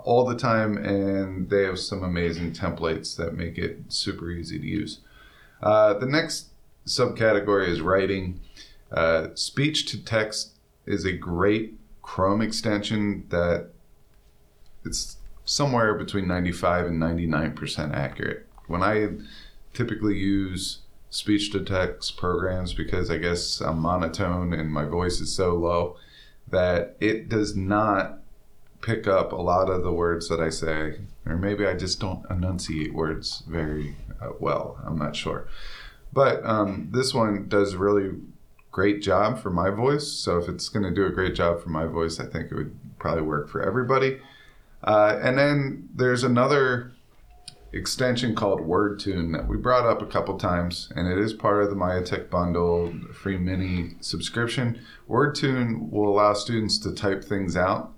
[0.03, 4.65] all the time, and they have some amazing templates that make it super easy to
[4.65, 4.99] use.
[5.61, 6.49] Uh, the next
[6.85, 8.39] subcategory is writing.
[8.91, 10.55] Uh, speech to text
[10.85, 13.71] is a great Chrome extension that
[14.85, 18.45] it's somewhere between 95 and 99% accurate.
[18.67, 19.09] When I
[19.73, 20.79] typically use
[21.09, 25.97] speech to text programs because I guess I'm monotone and my voice is so low
[26.49, 28.19] that it does not
[28.81, 32.29] pick up a lot of the words that I say, or maybe I just don't
[32.29, 34.79] enunciate words very uh, well.
[34.85, 35.47] I'm not sure.
[36.13, 38.15] But um, this one does a really
[38.71, 40.07] great job for my voice.
[40.07, 42.55] So if it's going to do a great job for my voice, I think it
[42.55, 44.19] would probably work for everybody.
[44.83, 46.93] Uh, and then there's another
[47.73, 51.69] extension called WordTune that we brought up a couple times, and it is part of
[51.69, 54.79] the Maya Tech Bundle free mini subscription.
[55.09, 57.93] WordTune will allow students to type things out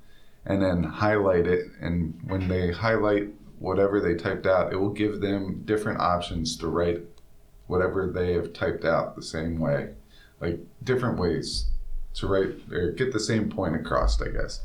[0.50, 1.68] and then highlight it.
[1.80, 3.30] And when they highlight
[3.60, 7.04] whatever they typed out, it will give them different options to write
[7.68, 9.93] whatever they have typed out the same way,
[10.41, 11.68] like different ways
[12.16, 14.62] to write or get the same point across, I guess.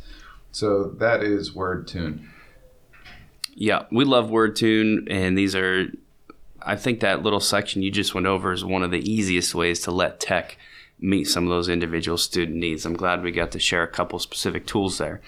[0.52, 2.26] So that is WordTune.
[3.54, 5.86] Yeah, we love WordTune, and these are,
[6.62, 9.80] I think that little section you just went over is one of the easiest ways
[9.80, 10.56] to let tech
[10.98, 12.86] meet some of those individual student needs.
[12.86, 15.20] I'm glad we got to share a couple specific tools there.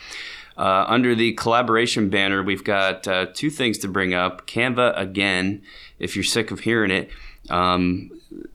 [0.57, 4.47] Uh, under the collaboration banner, we've got uh, two things to bring up.
[4.47, 5.63] Canva, again,
[5.99, 7.11] if you're sick of hearing it,
[7.51, 8.11] um,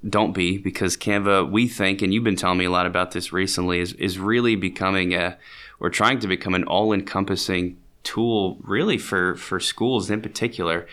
[0.08, 3.32] don't be, because Canva, we think, and you've been telling me a lot about this
[3.32, 5.38] recently, is, is really becoming a,
[5.80, 10.88] we're trying to become an all encompassing tool really for, for schools in particular.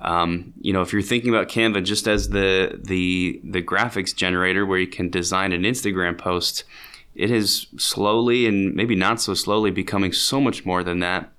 [0.00, 4.66] Um, you know, if you're thinking about Canva just as the, the, the graphics generator
[4.66, 6.64] where you can design an Instagram post,
[7.14, 11.30] it is slowly and maybe not so slowly becoming so much more than that.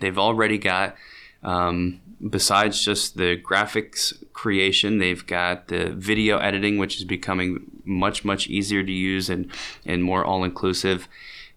[0.00, 0.96] They've already got,
[1.42, 2.00] um,
[2.30, 8.48] besides just the graphics creation, they've got the video editing, which is becoming much, much
[8.48, 9.50] easier to use and,
[9.84, 11.06] and more all inclusive.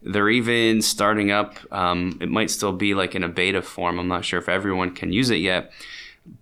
[0.03, 3.97] They're even starting up, um, it might still be like in a beta form.
[3.97, 5.71] I'm not sure if everyone can use it yet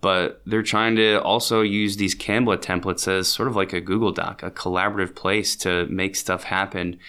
[0.01, 4.11] but they're trying to also use these Canva templates as sort of like a Google
[4.11, 6.99] Doc, a collaborative place to make stuff happen,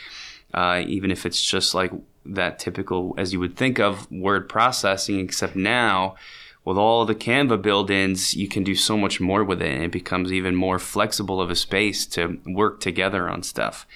[0.54, 1.92] uh, even if it's just like
[2.24, 6.16] that typical, as you would think of, word processing, except now
[6.64, 9.84] with all the Canva build ins, you can do so much more with it, and
[9.84, 13.86] it becomes even more flexible of a space to work together on stuff.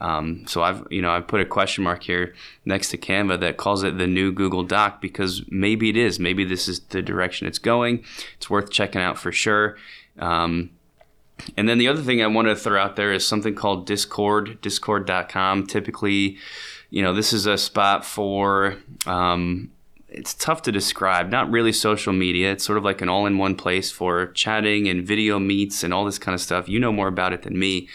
[0.00, 2.34] Um, so I've you know I've put a question mark here
[2.64, 6.44] next to Canva that calls it the new Google Doc because maybe it is maybe
[6.44, 8.04] this is the direction it's going.
[8.36, 9.76] It's worth checking out for sure.
[10.18, 10.70] Um,
[11.56, 14.60] and then the other thing I want to throw out there is something called Discord,
[14.60, 15.66] discord.com.
[15.66, 16.38] Typically,
[16.90, 18.76] you know, this is a spot for,
[19.06, 19.70] um,
[20.08, 22.52] it's tough to describe, not really social media.
[22.52, 25.92] It's sort of like an all in one place for chatting and video meets and
[25.92, 26.68] all this kind of stuff.
[26.68, 27.88] You know more about it than me.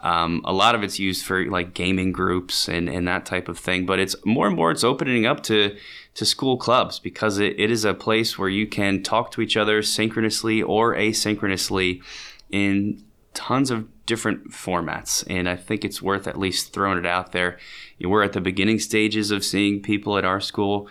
[0.00, 3.58] Um, a lot of it's used for like gaming groups and, and that type of
[3.58, 5.76] thing, but it's more and more it's opening up to
[6.14, 9.56] to school clubs because it, it is a place where you can talk to each
[9.56, 12.02] other synchronously or asynchronously
[12.50, 13.02] in
[13.34, 15.24] tons of different formats.
[15.30, 17.58] And I think it's worth at least throwing it out there.
[18.00, 20.88] We're at the beginning stages of seeing people at our school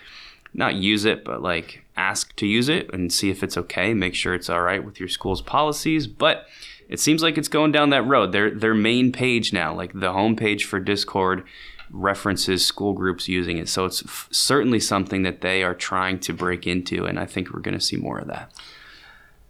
[0.53, 3.93] not use it, but like ask to use it and see if it's okay.
[3.93, 6.07] Make sure it's all right with your school's policies.
[6.07, 6.47] But
[6.89, 8.31] it seems like it's going down that road.
[8.31, 11.43] Their their main page now, like the homepage for Discord,
[11.89, 13.69] references school groups using it.
[13.69, 17.53] So it's f- certainly something that they are trying to break into, and I think
[17.53, 18.51] we're going to see more of that.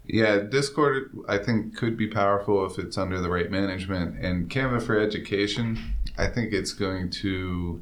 [0.05, 4.23] Yeah, Discord I think could be powerful if it's under the right management.
[4.23, 5.77] And Canva for Education,
[6.17, 7.81] I think it's going to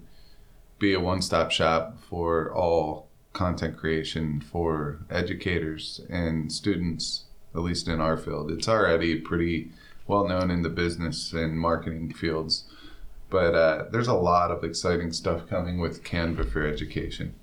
[0.80, 7.25] be a one-stop shop for all content creation for educators and students,
[7.56, 8.52] at least in our field.
[8.52, 9.72] It's already pretty
[10.08, 12.66] well known in the business and marketing fields.
[13.30, 17.36] But uh, there's a lot of exciting stuff coming with Canva for Education.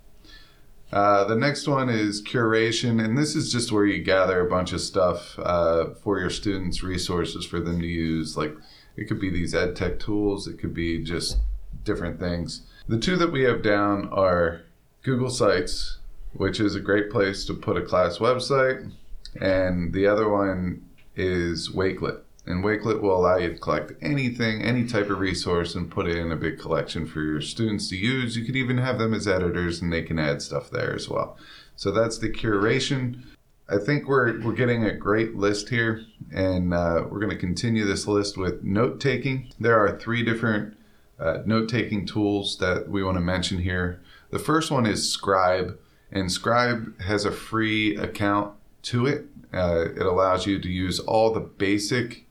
[0.93, 4.73] Uh, the next one is curation, and this is just where you gather a bunch
[4.73, 8.37] of stuff uh, for your students, resources for them to use.
[8.37, 8.55] Like
[8.97, 11.39] it could be these ed tech tools, it could be just
[11.85, 12.63] different things.
[12.89, 14.63] The two that we have down are
[15.03, 15.99] Google Sites,
[16.35, 18.93] which is a great place to put a class website,
[19.41, 20.85] and the other one
[21.17, 22.21] is Wakelet.
[22.45, 26.17] And Wakelet will allow you to collect anything, any type of resource, and put it
[26.17, 28.37] in a big collection for your students to use.
[28.37, 31.37] You could even have them as editors, and they can add stuff there as well.
[31.77, 33.23] So that's the curation.
[33.69, 37.85] I think we're we're getting a great list here, and uh, we're going to continue
[37.85, 39.53] this list with note taking.
[39.61, 40.77] There are three different
[41.21, 44.01] uh, note taking tools that we want to mention here.
[44.31, 45.79] The first one is Scribe,
[46.11, 49.27] and Scribe has a free account to it.
[49.53, 52.27] Uh, it allows you to use all the basic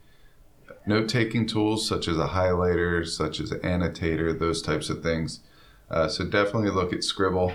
[0.86, 5.42] note taking tools such as a highlighter, such as an annotator, those types of things.
[5.90, 7.54] Uh, so definitely look at Scrible.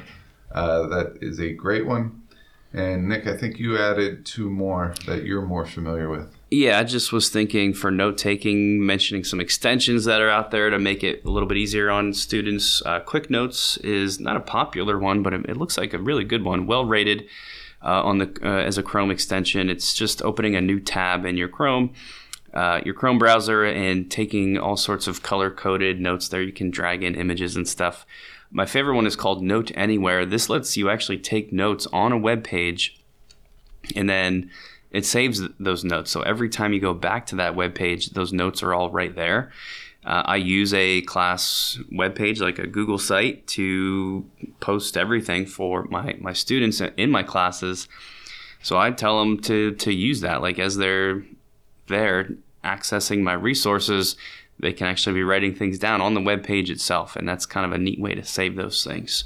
[0.53, 2.23] Uh, that is a great one.
[2.73, 6.37] And Nick, I think you added two more that you're more familiar with.
[6.51, 10.69] Yeah, I just was thinking for note taking, mentioning some extensions that are out there
[10.69, 12.83] to make it a little bit easier on students.
[12.85, 16.25] Uh, Quick Notes is not a popular one, but it, it looks like a really
[16.25, 17.27] good one, well rated
[17.87, 19.71] uh, on the uh, as a Chrome extension.
[19.71, 21.95] It's just opening a new tab in your Chrome
[22.57, 26.41] uh, your Chrome browser and taking all sorts of color coded notes there.
[26.41, 28.07] You can drag in images and stuff.
[28.51, 30.25] My favorite one is called Note Anywhere.
[30.25, 32.99] This lets you actually take notes on a web page
[33.95, 34.51] and then
[34.91, 36.11] it saves those notes.
[36.11, 39.15] So every time you go back to that web page, those notes are all right
[39.15, 39.53] there.
[40.07, 44.25] Uh, I use a class web page like a Google site to
[44.61, 47.89] post everything for my, my students in my classes.
[48.63, 51.25] So I tell them to, to use that like as they're
[51.89, 52.29] there
[52.63, 54.17] accessing my resources,
[54.61, 57.17] they can actually be writing things down on the web page itself.
[57.17, 59.25] And that's kind of a neat way to save those things.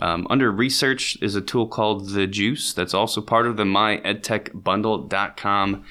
[0.00, 5.84] Um, under research is a tool called The Juice that's also part of the myedtechbundle.com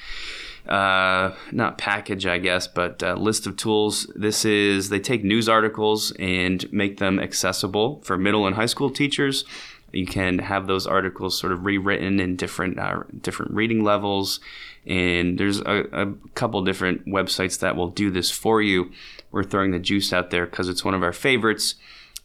[0.67, 4.11] uh, not package, I guess, but uh, list of tools.
[4.15, 8.89] This is they take news articles and make them accessible for middle and high school
[8.89, 9.45] teachers.
[9.91, 14.39] You can have those articles sort of rewritten in different uh, different reading levels
[14.85, 18.91] and there's a, a couple different websites that will do this for you.
[19.31, 21.75] We're throwing the juice out there because it's one of our favorites.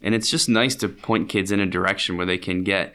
[0.02, 2.94] And it's just nice to point kids in a direction where they can get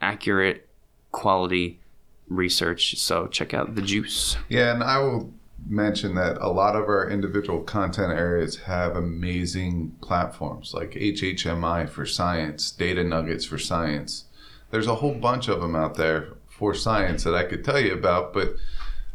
[0.00, 0.68] accurate,
[1.12, 1.80] quality
[2.28, 2.96] research.
[2.98, 4.36] So check out the juice.
[4.48, 5.32] Yeah, and I will
[5.68, 12.06] mention that a lot of our individual content areas have amazing platforms like HHMI for
[12.06, 14.24] science, Data Nuggets for science.
[14.70, 17.94] There's a whole bunch of them out there for science that I could tell you
[17.94, 18.54] about, but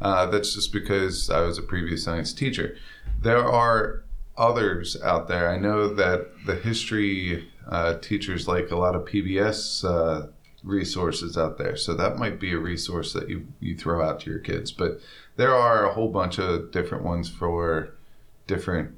[0.01, 2.77] uh, that's just because I was a previous science teacher.
[3.21, 4.03] There are
[4.37, 5.49] others out there.
[5.49, 10.27] I know that the history uh, teachers like a lot of PBS uh,
[10.63, 11.75] resources out there.
[11.75, 14.71] So that might be a resource that you, you throw out to your kids.
[14.71, 14.99] But
[15.35, 17.95] there are a whole bunch of different ones for
[18.47, 18.95] different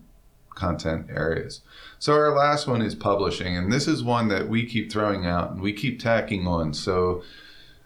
[0.56, 1.62] content areas.
[2.00, 5.52] So our last one is publishing, and this is one that we keep throwing out
[5.52, 6.74] and we keep tacking on.
[6.74, 7.24] So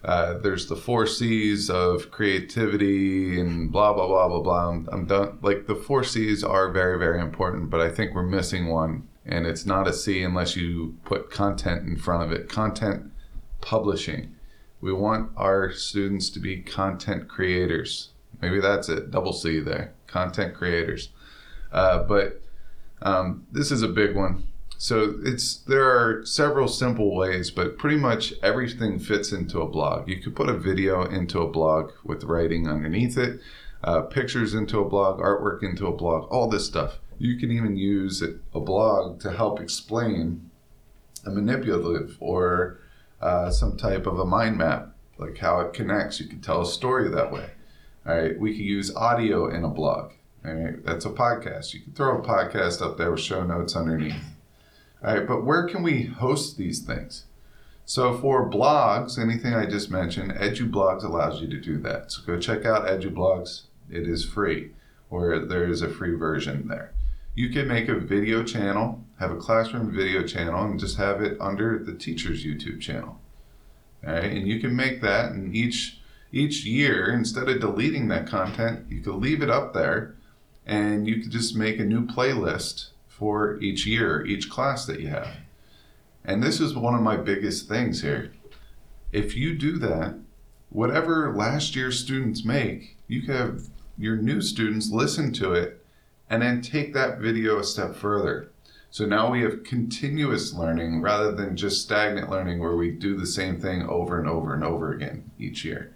[0.04, 4.70] uh, there's the four C's of creativity and blah blah blah blah blah.
[4.70, 5.40] I'm, I'm done.
[5.42, 9.46] Like the four C's are very very important, but I think we're missing one, and
[9.46, 12.50] it's not a C unless you put content in front of it.
[12.50, 13.12] Content
[13.68, 14.34] publishing.
[14.80, 18.12] We want our students to be content creators.
[18.42, 19.12] Maybe that's it.
[19.12, 19.94] Double C there.
[20.08, 21.10] Content creators.
[21.70, 22.42] Uh, but
[23.02, 24.48] um, this is a big one.
[24.78, 30.08] So it's there are several simple ways, but pretty much everything fits into a blog.
[30.08, 33.42] You could put a video into a blog with writing underneath it,
[33.84, 37.00] uh, pictures into a blog, artwork into a blog, all this stuff.
[37.18, 40.52] You can even use a blog to help explain
[41.26, 42.80] a manipulative or
[43.22, 46.20] uh, some type of a mind map, like how it connects.
[46.20, 47.50] You can tell a story that way.
[48.06, 50.12] All right, we could use audio in a blog.
[50.46, 51.74] All right, that's a podcast.
[51.74, 54.24] You can throw a podcast up there with show notes underneath.
[55.04, 57.26] All right, but where can we host these things?
[57.86, 62.12] So for blogs, anything I just mentioned, EduBlogs allows you to do that.
[62.12, 63.64] So go check out EduBlogs.
[63.90, 64.72] It is free,
[65.10, 66.94] or there is a free version there.
[67.34, 71.38] You can make a video channel, have a classroom video channel, and just have it
[71.40, 73.20] under the teacher's YouTube channel.
[74.06, 76.00] All right, and you can make that, and each
[76.32, 80.16] each year, instead of deleting that content, you could leave it up there,
[80.66, 85.08] and you could just make a new playlist for each year, each class that you
[85.08, 85.30] have.
[86.26, 88.34] And this is one of my biggest things here.
[89.14, 90.16] If you do that,
[90.70, 95.86] whatever last year's students make, you can have your new students listen to it
[96.30, 98.52] and then take that video a step further.
[98.90, 103.28] So now we have continuous learning rather than just stagnant learning where we do the
[103.28, 105.94] same thing over and over and over again each year.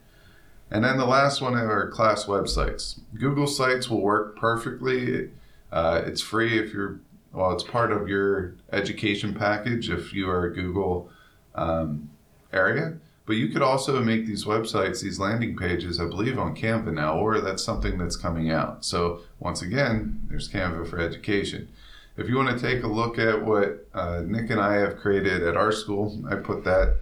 [0.70, 3.00] And then the last one are class websites.
[3.18, 5.30] Google Sites will work perfectly.
[5.72, 7.00] Uh, it's free if you're
[7.34, 11.10] well, it's part of your education package if you are a Google
[11.56, 12.10] um,
[12.52, 12.98] area.
[13.26, 17.18] But you could also make these websites, these landing pages, I believe, on Canva now,
[17.18, 18.84] or that's something that's coming out.
[18.84, 21.70] So, once again, there's Canva for education.
[22.18, 25.44] If you want to take a look at what uh, Nick and I have created
[25.44, 26.98] at our school, I put that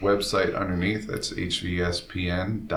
[0.00, 1.08] website underneath.
[1.08, 2.70] That's hvspn.com.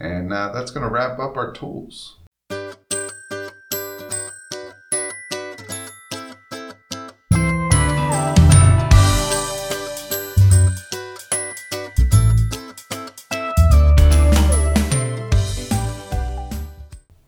[0.00, 2.16] And uh, that's going to wrap up our tools.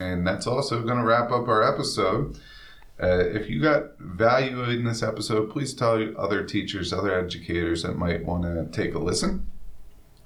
[0.01, 2.39] And that's also going to wrap up our episode.
[3.03, 7.97] Uh, if you got value in this episode, please tell other teachers, other educators that
[7.97, 9.47] might want to take a listen.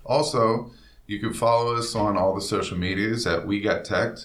[0.05, 0.71] Also,
[1.07, 4.19] you can follow us on all the social medias at We Got Tech,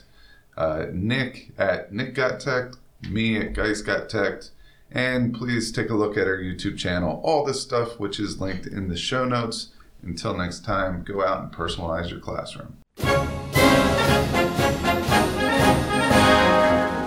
[0.56, 2.74] uh, Nick at Nick Got Tech,
[3.10, 4.44] me at Geist Got Tech,
[4.92, 7.20] and please take a look at our YouTube channel.
[7.24, 9.70] All this stuff, which is linked in the show notes.
[10.04, 12.78] Until next time, go out and personalize your classroom.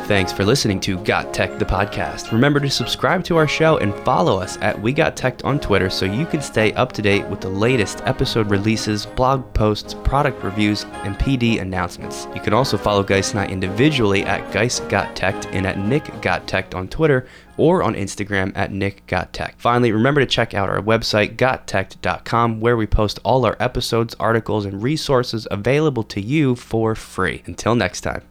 [0.09, 2.33] Thanks for listening to Got Tech the podcast.
[2.33, 5.91] Remember to subscribe to our show and follow us at We Got Tech on Twitter
[5.91, 10.43] so you can stay up to date with the latest episode releases, blog posts, product
[10.43, 12.27] reviews, and PD announcements.
[12.35, 16.23] You can also follow Geist and I individually at Geist Got Tech and at Nick
[16.23, 17.29] Got Tech on Twitter
[17.59, 19.57] or on Instagram at Nick Got Tech.
[19.59, 24.65] Finally, remember to check out our website, gottech.com, where we post all our episodes, articles,
[24.65, 27.43] and resources available to you for free.
[27.45, 28.23] Until next time.